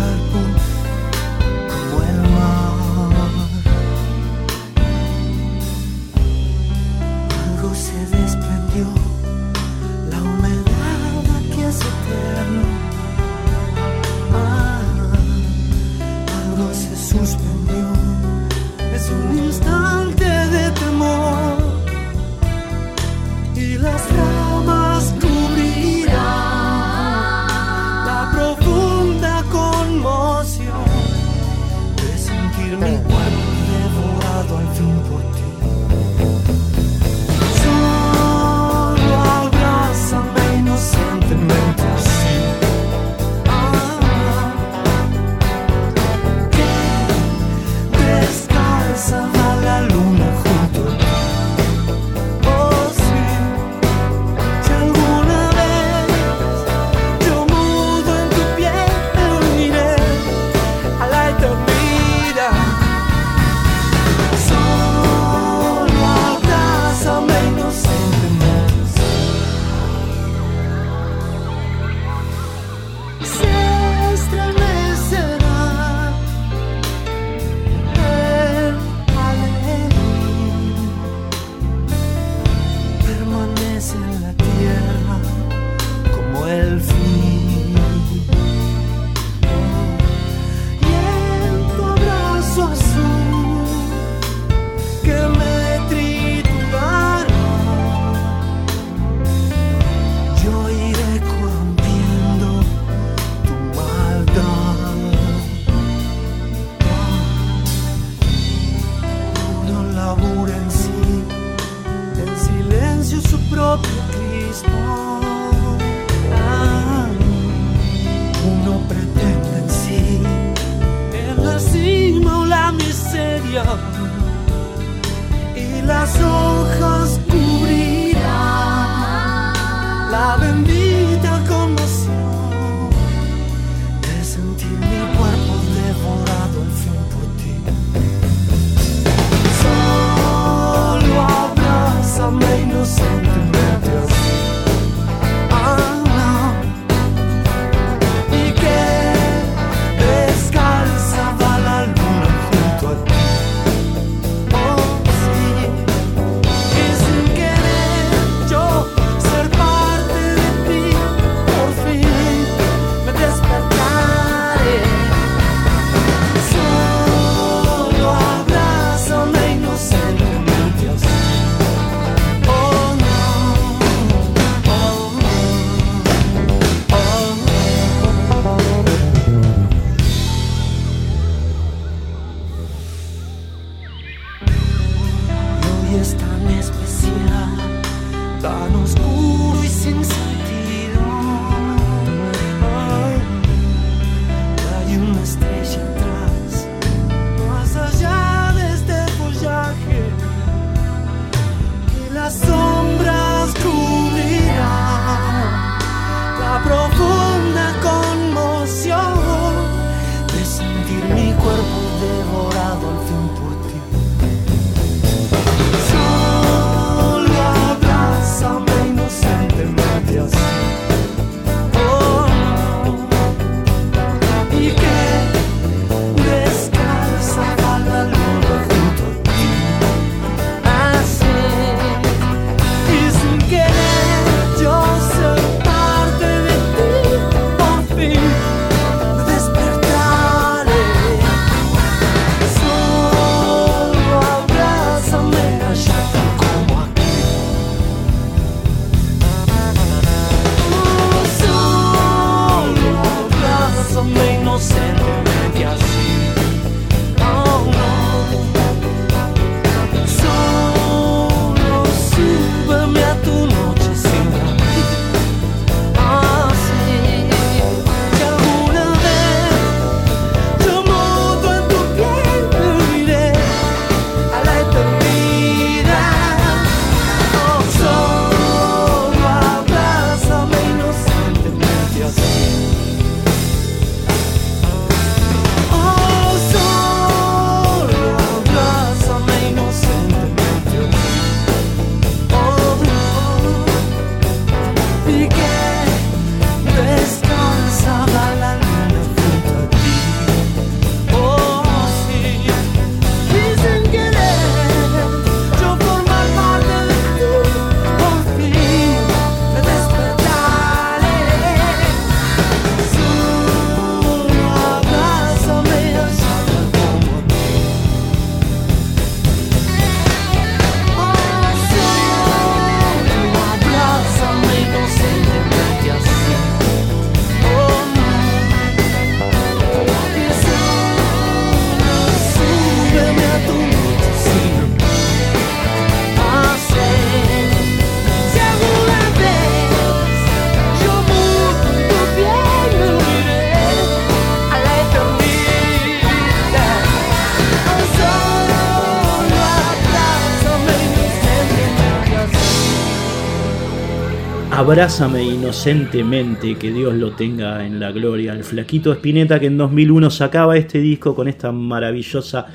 Abrázame 354.65 355.23
inocentemente, 355.23 356.55
que 356.55 356.73
Dios 356.73 356.95
lo 356.95 357.13
tenga 357.13 357.67
en 357.67 357.79
la 357.79 357.93
gloria. 357.93 358.33
El 358.33 358.45
flaquito 358.45 358.95
Spinetta 358.95 359.39
que 359.39 359.45
en 359.45 359.59
2001 359.59 360.09
sacaba 360.09 360.57
este 360.57 360.81
disco 360.81 361.15
con 361.15 361.29
esta 361.29 361.53
maravillosa 361.53 362.47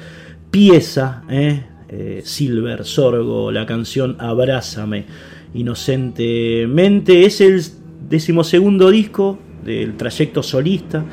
pieza, 0.49 1.21
¿eh? 1.29 1.65
Eh, 1.87 2.21
Silver 2.25 2.83
Sorgo, 2.83 3.51
la 3.51 3.67
canción 3.67 4.15
Abrázame 4.17 5.05
inocentemente. 5.53 7.27
Es 7.27 7.41
el 7.41 7.61
decimosegundo 8.09 8.89
disco 8.89 9.37
del 9.63 9.95
trayecto 9.95 10.41
solista 10.41 11.05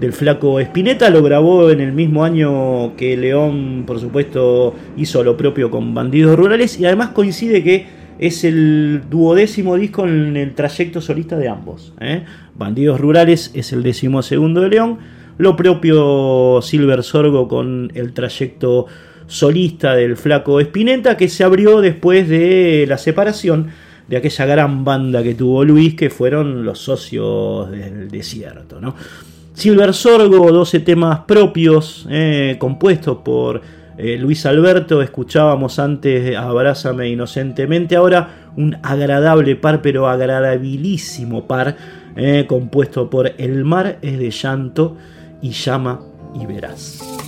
del 0.00 0.14
flaco 0.14 0.60
Spinetta. 0.60 1.10
Lo 1.10 1.22
grabó 1.22 1.70
en 1.70 1.82
el 1.82 1.92
mismo 1.92 2.24
año 2.24 2.96
que 2.96 3.18
León, 3.18 3.84
por 3.86 4.00
supuesto, 4.00 4.74
hizo 4.96 5.22
lo 5.22 5.36
propio 5.36 5.70
con 5.70 5.92
Bandidos 5.92 6.38
Rurales 6.38 6.80
y 6.80 6.86
además 6.86 7.10
coincide 7.10 7.62
que 7.62 7.97
es 8.18 8.44
el 8.44 9.02
duodécimo 9.08 9.76
disco 9.76 10.04
en 10.06 10.36
el 10.36 10.54
trayecto 10.54 11.00
solista 11.00 11.36
de 11.36 11.48
ambos. 11.48 11.92
¿eh? 12.00 12.24
Bandidos 12.56 13.00
Rurales 13.00 13.52
es 13.54 13.72
el 13.72 13.82
decimosegundo 13.82 14.60
de 14.60 14.68
León. 14.68 14.98
Lo 15.38 15.56
propio 15.56 16.60
Silver 16.62 17.02
Sorgo 17.02 17.46
con 17.46 17.92
el 17.94 18.12
trayecto 18.12 18.86
solista 19.28 19.94
del 19.94 20.16
flaco 20.16 20.58
Espineta 20.58 21.16
que 21.16 21.28
se 21.28 21.44
abrió 21.44 21.80
después 21.80 22.28
de 22.28 22.86
la 22.88 22.98
separación 22.98 23.68
de 24.08 24.16
aquella 24.16 24.46
gran 24.46 24.84
banda 24.84 25.22
que 25.22 25.34
tuvo 25.34 25.64
Luis 25.64 25.94
que 25.94 26.10
fueron 26.10 26.64
los 26.64 26.80
socios 26.80 27.70
del 27.70 28.08
desierto. 28.08 28.80
¿no? 28.80 28.96
Silver 29.54 29.92
Sorgo, 29.92 30.50
12 30.50 30.80
temas 30.80 31.20
propios 31.20 32.06
¿eh? 32.10 32.56
compuestos 32.58 33.18
por 33.18 33.60
eh, 34.00 34.16
Luis 34.16 34.46
Alberto, 34.46 35.02
escuchábamos 35.02 35.80
antes 35.80 36.36
Abrázame 36.36 37.08
Inocentemente, 37.08 37.96
ahora 37.96 38.52
un 38.56 38.76
agradable 38.84 39.56
par, 39.56 39.82
pero 39.82 40.06
agradabilísimo 40.06 41.48
par, 41.48 41.76
eh, 42.14 42.46
compuesto 42.46 43.10
por 43.10 43.32
El 43.38 43.64
mar 43.64 43.98
es 44.00 44.20
de 44.20 44.30
llanto 44.30 44.96
y 45.42 45.50
llama 45.50 46.00
y 46.40 46.46
verás. 46.46 47.27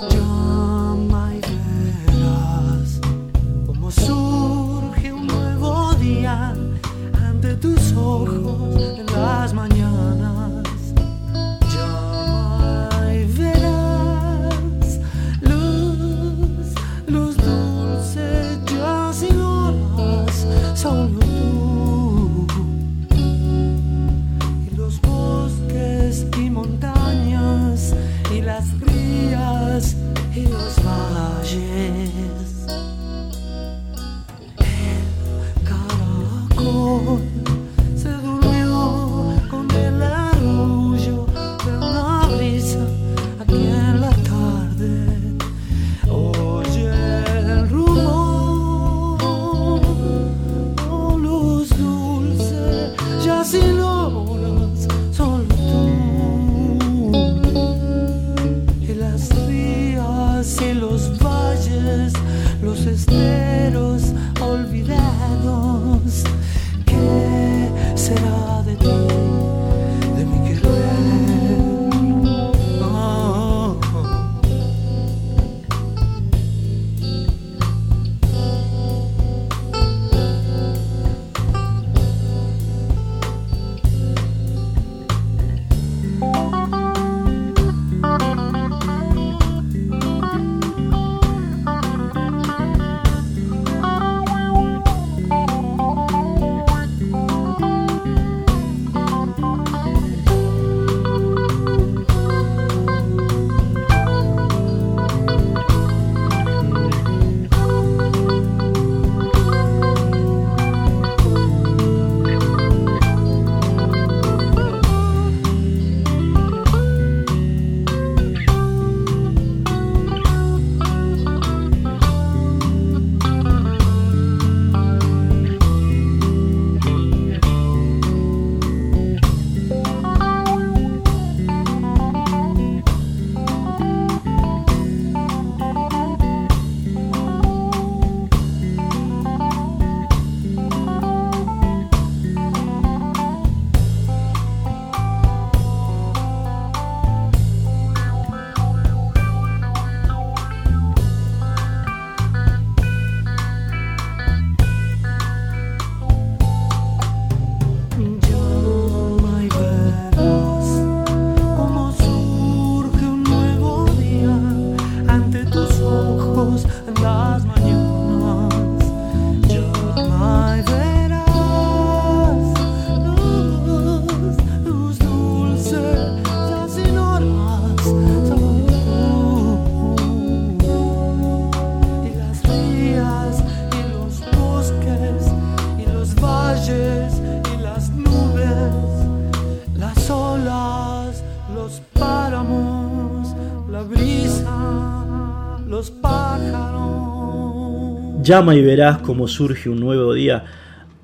Llama 198.31 198.55
y 198.55 198.61
verás 198.61 198.99
cómo 198.99 199.27
surge 199.27 199.69
un 199.69 199.81
nuevo 199.81 200.13
día 200.13 200.45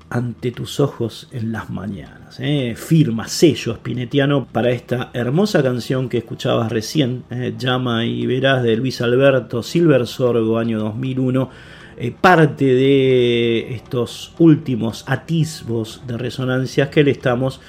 ante 0.08 0.50
tus 0.50 0.80
ojos 0.80 1.28
en 1.30 1.52
las 1.52 1.68
mañanas. 1.68 2.40
¿eh? 2.40 2.72
Firma, 2.74 3.28
sello 3.28 3.74
spinetiano 3.74 4.46
para 4.46 4.70
esta 4.70 5.10
hermosa 5.12 5.62
canción 5.62 6.08
que 6.08 6.16
escuchabas 6.16 6.72
recién, 6.72 7.24
¿eh? 7.28 7.52
Llama 7.58 8.06
y 8.06 8.24
verás 8.24 8.62
de 8.62 8.74
Luis 8.78 9.02
Alberto 9.02 9.62
Silver 9.62 10.06
Sorgo, 10.06 10.56
año 10.56 10.78
2001. 10.78 11.50
eh, 11.98 12.14
parte 12.18 12.64
de 12.64 13.74
estos 13.74 14.32
últimos 14.38 15.04
atisbos 15.06 16.02
de 16.06 16.16
resonancias 16.16 16.88
que 16.88 17.04
le 17.04 17.10
estamos 17.10 17.60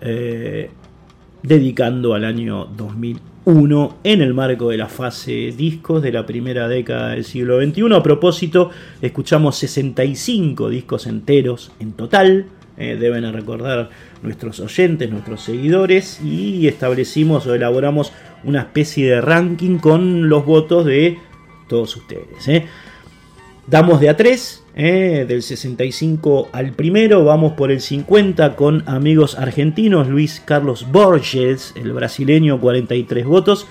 eh, 0.00 0.70
dedicando 1.42 2.14
al 2.14 2.24
año 2.24 2.64
2001 2.64 3.31
en 3.44 4.22
el 4.22 4.34
marco 4.34 4.68
de 4.68 4.76
la 4.76 4.88
fase 4.88 5.52
discos 5.56 6.00
de 6.00 6.12
la 6.12 6.24
primera 6.24 6.68
década 6.68 7.10
del 7.10 7.24
siglo 7.24 7.60
XXI. 7.60 7.94
A 7.94 8.02
propósito, 8.02 8.70
escuchamos 9.00 9.56
65 9.56 10.68
discos 10.68 11.06
enteros 11.06 11.72
en 11.80 11.92
total. 11.92 12.46
eh, 12.78 12.96
deben 12.96 13.30
recordar 13.32 13.90
nuestros 14.22 14.58
oyentes, 14.60 15.10
nuestros 15.10 15.42
seguidores, 15.42 16.20
y 16.22 16.66
establecimos 16.68 17.46
o 17.46 17.54
elaboramos 17.54 18.12
una 18.44 18.60
especie 18.60 19.10
de 19.10 19.20
ranking 19.20 19.78
con 19.78 20.28
los 20.28 20.46
votos 20.46 20.86
de 20.86 21.18
todos 21.68 21.96
ustedes. 21.96 22.48
eh. 22.48 22.66
Damos 23.66 24.00
de 24.00 24.08
a 24.08 24.16
3, 24.16 24.61
del 24.74 25.42
65 25.42 26.48
al 26.52 26.72
primero, 26.72 27.24
vamos 27.24 27.52
por 27.52 27.70
el 27.70 27.80
50 27.80 28.56
con 28.56 28.82
amigos 28.86 29.38
argentinos, 29.38 30.08
Luis 30.08 30.42
Carlos 30.44 30.86
Borges, 30.90 31.74
el 31.76 31.92
brasileño, 31.92 32.58
43 32.58 33.26
votos. 33.26 33.66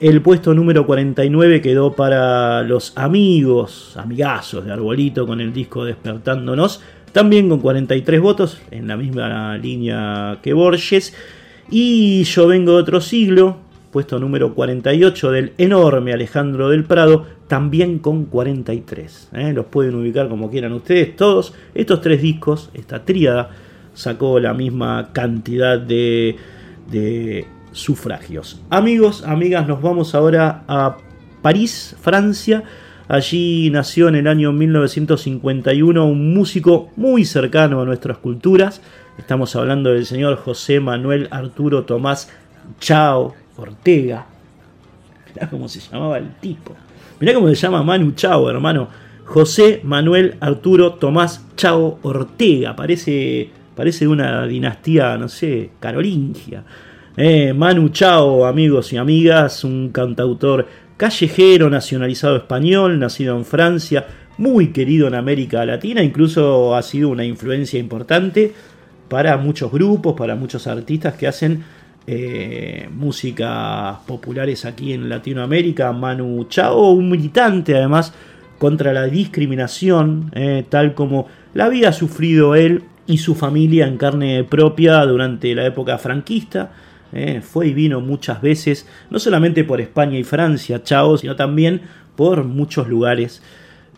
El 0.00 0.22
puesto 0.22 0.54
número 0.54 0.86
49 0.86 1.60
quedó 1.60 1.92
para 1.92 2.62
los 2.62 2.92
amigos, 2.96 3.96
amigazos 3.96 4.64
de 4.64 4.72
Arbolito 4.72 5.26
con 5.26 5.40
el 5.40 5.52
disco 5.52 5.84
Despertándonos, 5.84 6.80
también 7.12 7.48
con 7.48 7.58
43 7.58 8.20
votos, 8.20 8.60
en 8.70 8.86
la 8.86 8.96
misma 8.96 9.58
línea 9.58 10.38
que 10.40 10.52
Borges. 10.52 11.14
Y 11.68 12.22
Yo 12.24 12.46
vengo 12.46 12.72
de 12.72 12.82
otro 12.82 13.00
siglo, 13.00 13.58
puesto 13.90 14.18
número 14.18 14.54
48 14.54 15.32
del 15.32 15.52
enorme 15.58 16.12
Alejandro 16.12 16.70
del 16.70 16.84
Prado, 16.84 17.26
también 17.48 17.98
con 17.98 18.26
43. 18.26 19.30
¿eh? 19.32 19.52
Los 19.52 19.66
pueden 19.66 19.96
ubicar 19.96 20.28
como 20.28 20.50
quieran 20.50 20.72
ustedes. 20.72 21.16
Todos 21.16 21.54
estos 21.74 22.00
tres 22.00 22.22
discos, 22.22 22.70
esta 22.74 23.04
tríada, 23.04 23.50
sacó 23.94 24.38
la 24.38 24.54
misma 24.54 25.10
cantidad 25.12 25.78
de, 25.78 26.36
de 26.90 27.46
sufragios. 27.72 28.60
Amigos, 28.70 29.24
amigas, 29.24 29.66
nos 29.66 29.82
vamos 29.82 30.14
ahora 30.14 30.62
a 30.68 30.98
París, 31.42 31.96
Francia. 32.00 32.62
Allí 33.08 33.70
nació 33.70 34.08
en 34.08 34.16
el 34.16 34.28
año 34.28 34.52
1951 34.52 36.04
un 36.04 36.34
músico 36.34 36.90
muy 36.96 37.24
cercano 37.24 37.80
a 37.80 37.86
nuestras 37.86 38.18
culturas. 38.18 38.82
Estamos 39.16 39.56
hablando 39.56 39.90
del 39.90 40.04
señor 40.04 40.36
José 40.36 40.78
Manuel 40.78 41.26
Arturo 41.30 41.84
Tomás 41.84 42.30
Chao 42.80 43.34
Ortega. 43.56 44.26
Mirá 45.34 45.48
cómo 45.48 45.68
se 45.68 45.80
llamaba 45.80 46.18
el 46.18 46.34
tipo. 46.36 46.76
Mirá 47.20 47.34
cómo 47.34 47.48
se 47.48 47.56
llama 47.56 47.82
Manu 47.82 48.12
Chao, 48.12 48.48
hermano. 48.48 48.88
José 49.24 49.80
Manuel 49.82 50.36
Arturo 50.38 50.94
Tomás 50.94 51.44
Chao 51.56 51.98
Ortega. 52.02 52.76
Parece, 52.76 53.50
parece 53.74 54.06
una 54.06 54.46
dinastía, 54.46 55.18
no 55.18 55.28
sé, 55.28 55.70
carolingia. 55.80 56.62
Eh, 57.16 57.52
Manu 57.52 57.88
Chao, 57.88 58.46
amigos 58.46 58.92
y 58.92 58.98
amigas, 58.98 59.64
un 59.64 59.88
cantautor 59.88 60.68
callejero 60.96 61.68
nacionalizado 61.68 62.36
español, 62.36 63.00
nacido 63.00 63.36
en 63.36 63.44
Francia, 63.44 64.06
muy 64.36 64.68
querido 64.68 65.08
en 65.08 65.16
América 65.16 65.66
Latina, 65.66 66.04
incluso 66.04 66.76
ha 66.76 66.82
sido 66.82 67.08
una 67.08 67.24
influencia 67.24 67.80
importante 67.80 68.52
para 69.08 69.36
muchos 69.38 69.72
grupos, 69.72 70.14
para 70.14 70.36
muchos 70.36 70.68
artistas 70.68 71.14
que 71.14 71.26
hacen 71.26 71.64
eh, 72.10 72.88
músicas 72.90 73.98
populares 74.06 74.64
aquí 74.64 74.94
en 74.94 75.10
Latinoamérica. 75.10 75.92
Manu 75.92 76.46
Chao, 76.48 76.92
un 76.92 77.10
militante 77.10 77.76
además 77.76 78.14
contra 78.58 78.94
la 78.94 79.04
discriminación, 79.04 80.30
eh, 80.34 80.64
tal 80.68 80.94
como 80.94 81.26
la 81.52 81.66
había 81.66 81.92
sufrido 81.92 82.54
él 82.54 82.82
y 83.06 83.18
su 83.18 83.34
familia 83.34 83.86
en 83.86 83.98
carne 83.98 84.42
propia 84.44 85.04
durante 85.04 85.54
la 85.54 85.66
época 85.66 85.98
franquista. 85.98 86.72
Eh, 87.12 87.40
fue 87.42 87.68
y 87.68 87.72
vino 87.74 88.00
muchas 88.00 88.40
veces, 88.40 88.86
no 89.10 89.18
solamente 89.18 89.64
por 89.64 89.80
España 89.80 90.18
y 90.18 90.24
Francia, 90.24 90.82
Chao, 90.82 91.16
sino 91.18 91.36
también 91.36 91.82
por 92.16 92.44
muchos 92.44 92.88
lugares 92.88 93.42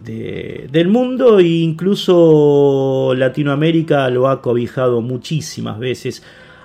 de- 0.05 0.69
del 0.73 0.89
mundo 0.89 1.39
e 1.39 1.47
incluso 1.47 3.13
Latinoamérica 3.17 4.09
lo 4.11 4.29
ha 4.29 4.41
cobijado 4.43 5.01
muchísimas 5.01 5.79
veces 5.79 6.23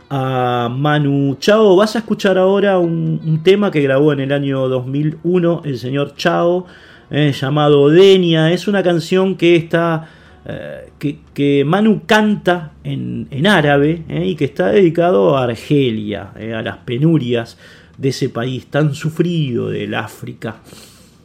a 0.10 0.70
Manu 0.72 1.36
Chao. 1.40 1.76
Vas 1.76 1.96
a 1.96 2.00
escuchar 2.00 2.38
ahora 2.38 2.80
un, 2.80 3.42
tema 3.44 3.72
que 3.72 3.82
grabó 3.82 4.14
en 4.14 4.20
el 4.20 4.32
año 4.32 4.68
2001 4.68 5.62
el 5.66 5.78
señor 5.78 6.16
Chao, 6.16 6.66
eh, 7.10 7.32
llamado 7.32 7.90
Denia. 7.90 8.52
Es 8.52 8.68
una 8.68 8.84
canción 8.84 9.36
que 9.36 9.56
está 9.56 10.10
eh, 10.46 10.92
que, 11.34 11.64
Manu 11.66 12.04
canta 12.06 12.74
en, 12.84 13.28
en 13.32 13.48
árabe 13.48 14.04
eh, 14.08 14.26
y 14.28 14.36
que 14.36 14.46
está 14.46 14.68
dedicado 14.72 15.38
a 15.38 15.44
Argelia, 15.44 16.32
a 16.36 16.62
las 16.62 16.78
penurias 16.78 17.58
de 17.98 18.10
ese 18.10 18.30
país 18.30 18.68
tan 18.68 18.94
sufrido 18.94 19.70
del 19.70 19.94
África, 19.94 20.58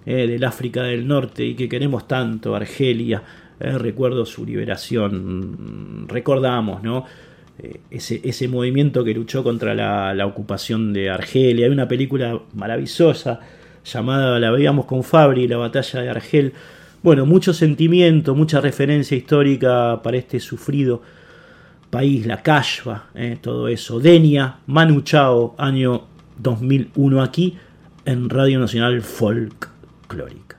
del 0.04 0.42
África 0.44 0.82
del 0.82 1.06
Norte 1.06 1.44
y 1.44 1.54
que 1.54 1.68
queremos 1.68 2.08
tanto, 2.08 2.54
Argelia. 2.54 3.22
recuerdo 3.58 4.24
su 4.24 4.44
liberación, 4.46 6.06
recordamos, 6.08 6.82
¿no? 6.82 7.04
Eh, 7.62 7.80
ese, 7.90 8.20
ese 8.24 8.48
movimiento 8.48 9.04
que 9.04 9.12
luchó 9.12 9.42
contra 9.42 9.74
la, 9.74 10.14
la 10.14 10.26
ocupación 10.26 10.92
de 10.92 11.10
Argelia. 11.10 11.66
Hay 11.66 11.72
una 11.72 11.88
película 11.88 12.40
maravillosa 12.54 13.40
llamada, 13.84 14.38
la 14.38 14.50
veíamos 14.50 14.86
con 14.86 15.02
Fabri, 15.04 15.46
La 15.46 15.58
batalla 15.58 16.00
de 16.00 16.08
Argel. 16.08 16.52
Bueno, 17.02 17.26
mucho 17.26 17.52
sentimiento, 17.52 18.34
mucha 18.34 18.60
referencia 18.60 19.16
histórica 19.16 20.00
para 20.02 20.16
este 20.16 20.40
sufrido 20.40 21.02
país, 21.90 22.26
la 22.26 22.42
Kashfa, 22.42 23.08
eh, 23.14 23.36
todo 23.40 23.68
eso. 23.68 24.00
Denia, 24.00 24.58
Manu 24.66 25.02
Chao, 25.02 25.54
año 25.58 26.06
2001 26.38 27.22
aquí 27.22 27.58
en 28.04 28.30
Radio 28.30 28.60
Nacional 28.60 29.02
Folklórica. 29.02 30.58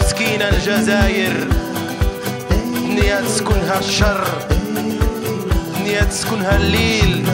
مسكينة 0.00 0.48
الجزائر. 0.48 1.48
نية 2.88 3.20
تسكنها 3.20 3.78
الشر. 3.78 4.24
نية 5.84 6.00
تسكنها 6.00 6.56
الليل. 6.56 7.33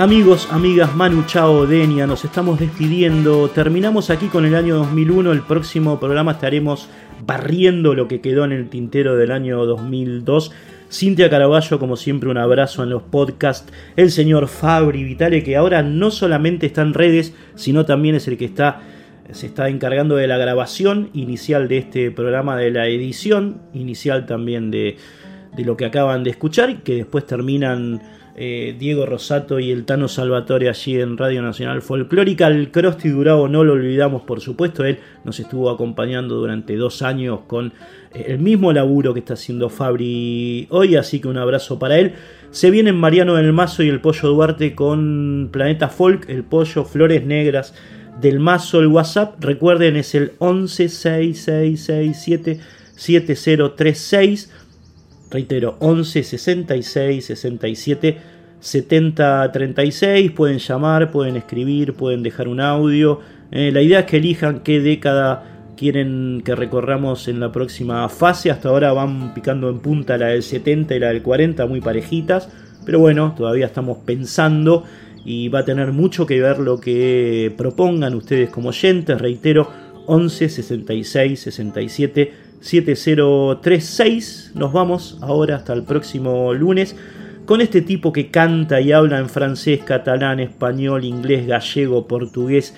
Amigos, 0.00 0.48
amigas, 0.50 0.96
Manu 0.96 1.24
Chao, 1.26 1.66
Denia, 1.66 2.06
nos 2.06 2.24
estamos 2.24 2.58
despidiendo. 2.58 3.50
Terminamos 3.50 4.08
aquí 4.08 4.28
con 4.28 4.46
el 4.46 4.54
año 4.54 4.76
2001. 4.76 5.30
El 5.30 5.42
próximo 5.42 6.00
programa 6.00 6.32
estaremos 6.32 6.88
barriendo 7.26 7.94
lo 7.94 8.08
que 8.08 8.22
quedó 8.22 8.46
en 8.46 8.52
el 8.52 8.70
tintero 8.70 9.14
del 9.16 9.30
año 9.30 9.62
2002. 9.66 10.52
Cintia 10.90 11.28
Caraballo, 11.28 11.78
como 11.78 11.96
siempre, 11.96 12.30
un 12.30 12.38
abrazo 12.38 12.82
en 12.82 12.88
los 12.88 13.02
podcasts. 13.02 13.70
El 13.94 14.10
señor 14.10 14.48
Fabri 14.48 15.04
Vitale, 15.04 15.42
que 15.42 15.58
ahora 15.58 15.82
no 15.82 16.10
solamente 16.10 16.64
está 16.64 16.80
en 16.80 16.94
redes, 16.94 17.34
sino 17.54 17.84
también 17.84 18.14
es 18.14 18.26
el 18.26 18.38
que 18.38 18.46
está, 18.46 18.80
se 19.32 19.48
está 19.48 19.68
encargando 19.68 20.16
de 20.16 20.28
la 20.28 20.38
grabación 20.38 21.10
inicial 21.12 21.68
de 21.68 21.76
este 21.76 22.10
programa, 22.10 22.56
de 22.56 22.70
la 22.70 22.88
edición 22.88 23.60
inicial 23.74 24.24
también 24.24 24.70
de, 24.70 24.96
de 25.54 25.64
lo 25.66 25.76
que 25.76 25.84
acaban 25.84 26.24
de 26.24 26.30
escuchar 26.30 26.70
y 26.70 26.76
que 26.76 26.94
después 26.94 27.26
terminan 27.26 28.00
eh, 28.36 28.76
Diego 28.78 29.06
Rosato 29.06 29.58
y 29.58 29.70
el 29.70 29.84
Tano 29.84 30.08
Salvatore 30.08 30.68
allí 30.68 31.00
en 31.00 31.16
Radio 31.16 31.42
Nacional 31.42 31.82
Folclórica. 31.82 32.46
El 32.46 32.70
Crosti 32.70 33.08
Durabo 33.08 33.48
no 33.48 33.64
lo 33.64 33.74
olvidamos, 33.74 34.22
por 34.22 34.40
supuesto, 34.40 34.84
él 34.84 34.98
nos 35.24 35.40
estuvo 35.40 35.70
acompañando 35.70 36.36
durante 36.36 36.76
dos 36.76 37.02
años 37.02 37.40
con 37.46 37.72
eh, 38.14 38.26
el 38.28 38.38
mismo 38.38 38.72
laburo 38.72 39.12
que 39.12 39.20
está 39.20 39.34
haciendo 39.34 39.68
Fabri 39.68 40.66
hoy, 40.70 40.96
así 40.96 41.20
que 41.20 41.28
un 41.28 41.38
abrazo 41.38 41.78
para 41.78 41.98
él. 41.98 42.14
Se 42.50 42.70
vienen 42.70 42.96
Mariano 42.96 43.36
del 43.36 43.52
Mazo 43.52 43.82
y 43.82 43.88
el 43.88 44.00
Pollo 44.00 44.28
Duarte 44.28 44.74
con 44.74 45.50
Planeta 45.52 45.88
Folk, 45.88 46.28
el 46.28 46.44
Pollo, 46.44 46.84
Flores 46.84 47.24
Negras 47.24 47.74
del 48.20 48.40
Mazo, 48.40 48.80
el 48.80 48.88
WhatsApp, 48.88 49.42
recuerden 49.42 49.96
es 49.96 50.14
el 50.14 50.32
116667 50.40 52.60
7036 53.00 54.50
Reitero, 55.30 55.76
11 55.78 56.22
66 56.24 57.24
67 57.24 58.18
70 58.60 59.52
36. 59.52 60.30
Pueden 60.32 60.58
llamar, 60.58 61.10
pueden 61.10 61.36
escribir, 61.36 61.94
pueden 61.94 62.22
dejar 62.22 62.48
un 62.48 62.60
audio. 62.60 63.20
Eh, 63.50 63.70
la 63.72 63.80
idea 63.82 64.00
es 64.00 64.06
que 64.06 64.18
elijan 64.18 64.60
qué 64.60 64.80
década 64.80 65.72
quieren 65.76 66.42
que 66.44 66.54
recorramos 66.54 67.28
en 67.28 67.40
la 67.40 67.52
próxima 67.52 68.08
fase. 68.08 68.50
Hasta 68.50 68.68
ahora 68.68 68.92
van 68.92 69.32
picando 69.32 69.70
en 69.70 69.78
punta 69.78 70.18
la 70.18 70.26
del 70.26 70.42
70 70.42 70.94
y 70.94 70.98
la 70.98 71.08
del 71.08 71.22
40, 71.22 71.64
muy 71.66 71.80
parejitas. 71.80 72.48
Pero 72.84 72.98
bueno, 72.98 73.34
todavía 73.36 73.66
estamos 73.66 73.98
pensando 73.98 74.84
y 75.24 75.48
va 75.48 75.60
a 75.60 75.64
tener 75.64 75.92
mucho 75.92 76.26
que 76.26 76.40
ver 76.40 76.58
lo 76.58 76.80
que 76.80 77.52
propongan 77.56 78.14
ustedes 78.14 78.50
como 78.50 78.70
oyentes. 78.70 79.18
Reitero, 79.20 79.70
11 80.06 80.48
66 80.48 81.40
67 81.40 82.49
7036. 82.60 84.52
Nos 84.54 84.72
vamos 84.72 85.18
ahora 85.20 85.56
hasta 85.56 85.72
el 85.72 85.82
próximo 85.82 86.54
lunes 86.54 86.94
con 87.46 87.60
este 87.60 87.82
tipo 87.82 88.12
que 88.12 88.30
canta 88.30 88.80
y 88.80 88.92
habla 88.92 89.18
en 89.18 89.28
francés, 89.28 89.80
catalán, 89.84 90.38
español, 90.38 91.04
inglés, 91.04 91.48
gallego, 91.48 92.06
portugués, 92.06 92.76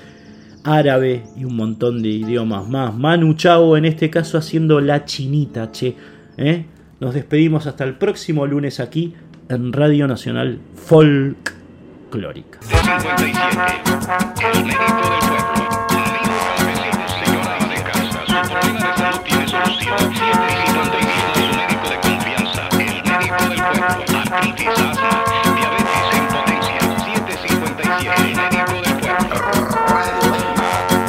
árabe 0.64 1.24
y 1.37 1.45
un 1.45 1.57
montón 1.57 2.03
de 2.03 2.09
idiomas 2.09 2.66
más. 2.68 2.95
Manu 2.95 3.35
Chao 3.35 3.76
en 3.76 3.85
este 3.85 4.09
caso 4.09 4.39
haciendo 4.39 4.80
la 4.80 5.05
chinita, 5.05 5.70
che. 5.72 5.95
¿eh? 6.39 6.64
Nos 7.01 7.12
despedimos 7.14 7.66
hasta 7.66 7.85
el 7.85 7.95
próximo 7.95 8.47
lunes 8.47 8.80
aquí 8.80 9.14
en 9.49 9.72
Radio 9.72 10.07
Nacional 10.07 10.61
Folklórica. 10.76 12.61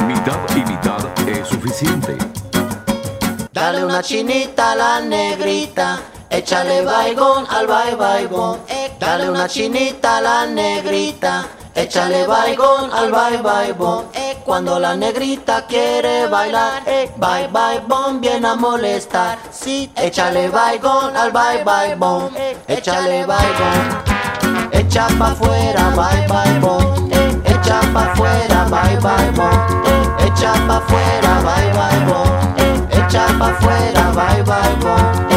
Mitad 0.05 0.39
y 0.53 0.65
mitad 0.65 0.99
es 1.30 1.47
suficiente. 1.47 2.17
Dale 3.53 3.86
una 3.86 4.03
chinita 4.03 4.74
a 4.74 4.76
la 4.76 4.99
negrita, 4.99 6.01
échale 6.30 6.84
baigón 6.84 7.45
al 7.49 7.65
bye 7.65 7.95
baigón. 7.95 8.59
Dale 8.99 9.30
una 9.30 9.47
chinita 9.47 10.17
a 10.17 10.21
la 10.21 10.45
negrita, 10.45 11.45
échale 11.76 12.28
baigón 12.28 12.91
al 12.93 13.11
bye 13.11 13.38
baigón. 13.41 14.05
Cuando 14.45 14.78
la 14.80 14.95
negrita 14.95 15.65
quiere 15.67 16.28
bailar, 16.28 16.84
bye 17.17 17.47
bye 17.47 17.80
bon 17.88 18.19
viene 18.19 18.47
a 18.47 18.55
molestar. 18.55 19.38
Sí, 19.51 19.91
échale 19.95 20.49
baigón 20.49 21.15
al 21.15 21.32
bye 21.32 21.63
bye 21.63 21.95
bon, 21.95 22.30
échale 22.67 23.26
baigón. 23.26 24.13
Echa 24.71 25.07
pa' 25.17 25.32
afuera, 25.32 25.89
bye 25.95 26.28
bye 26.28 26.59
bon. 26.59 27.09
Echa 27.45 27.80
pa' 27.93 28.11
afuera, 28.11 28.65
bye 28.69 28.97
bye 28.97 29.32
bon. 29.32 29.57
Echa 30.19 30.53
pa' 30.67 30.78
afuera, 30.78 31.34
bye 31.47 31.71
bye 31.78 31.99
bon. 32.07 32.28
Echa 32.89 33.26
pa' 33.39 33.49
afuera, 33.49 34.11
bye 34.13 34.43
bye 34.43 34.76
bon. 34.82 35.32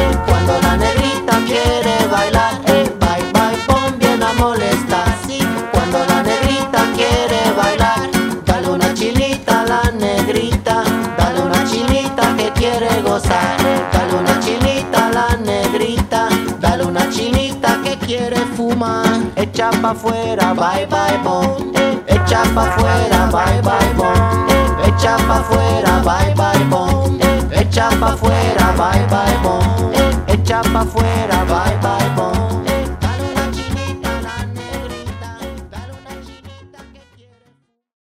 Chinita 18.26 18.34
que 18.34 18.34
quiere 18.34 18.36
fumar, 18.56 19.04
echa 19.36 19.70
pa' 19.70 19.90
afuera, 19.90 20.54
bye 20.54 20.86
bye 20.86 21.18
bon, 21.22 21.72
echa 22.06 22.42
pa' 22.54 22.62
afuera, 22.62 23.26
bye 23.32 23.62
bye 23.62 23.94
bon, 23.96 24.46
echa 24.84 25.16
pa' 25.26 25.40
afuera, 25.40 26.02
bye 26.04 26.34
bye 26.34 26.64
bon, 26.70 27.18
echa 27.50 27.88
pa' 28.00 28.12
afuera, 28.12 28.72
bye 28.76 29.06
bye 29.10 29.38
bon, 29.42 29.92
echa 30.26 30.62
pa' 30.62 30.80
afuera, 30.80 31.44
bye 31.48 31.76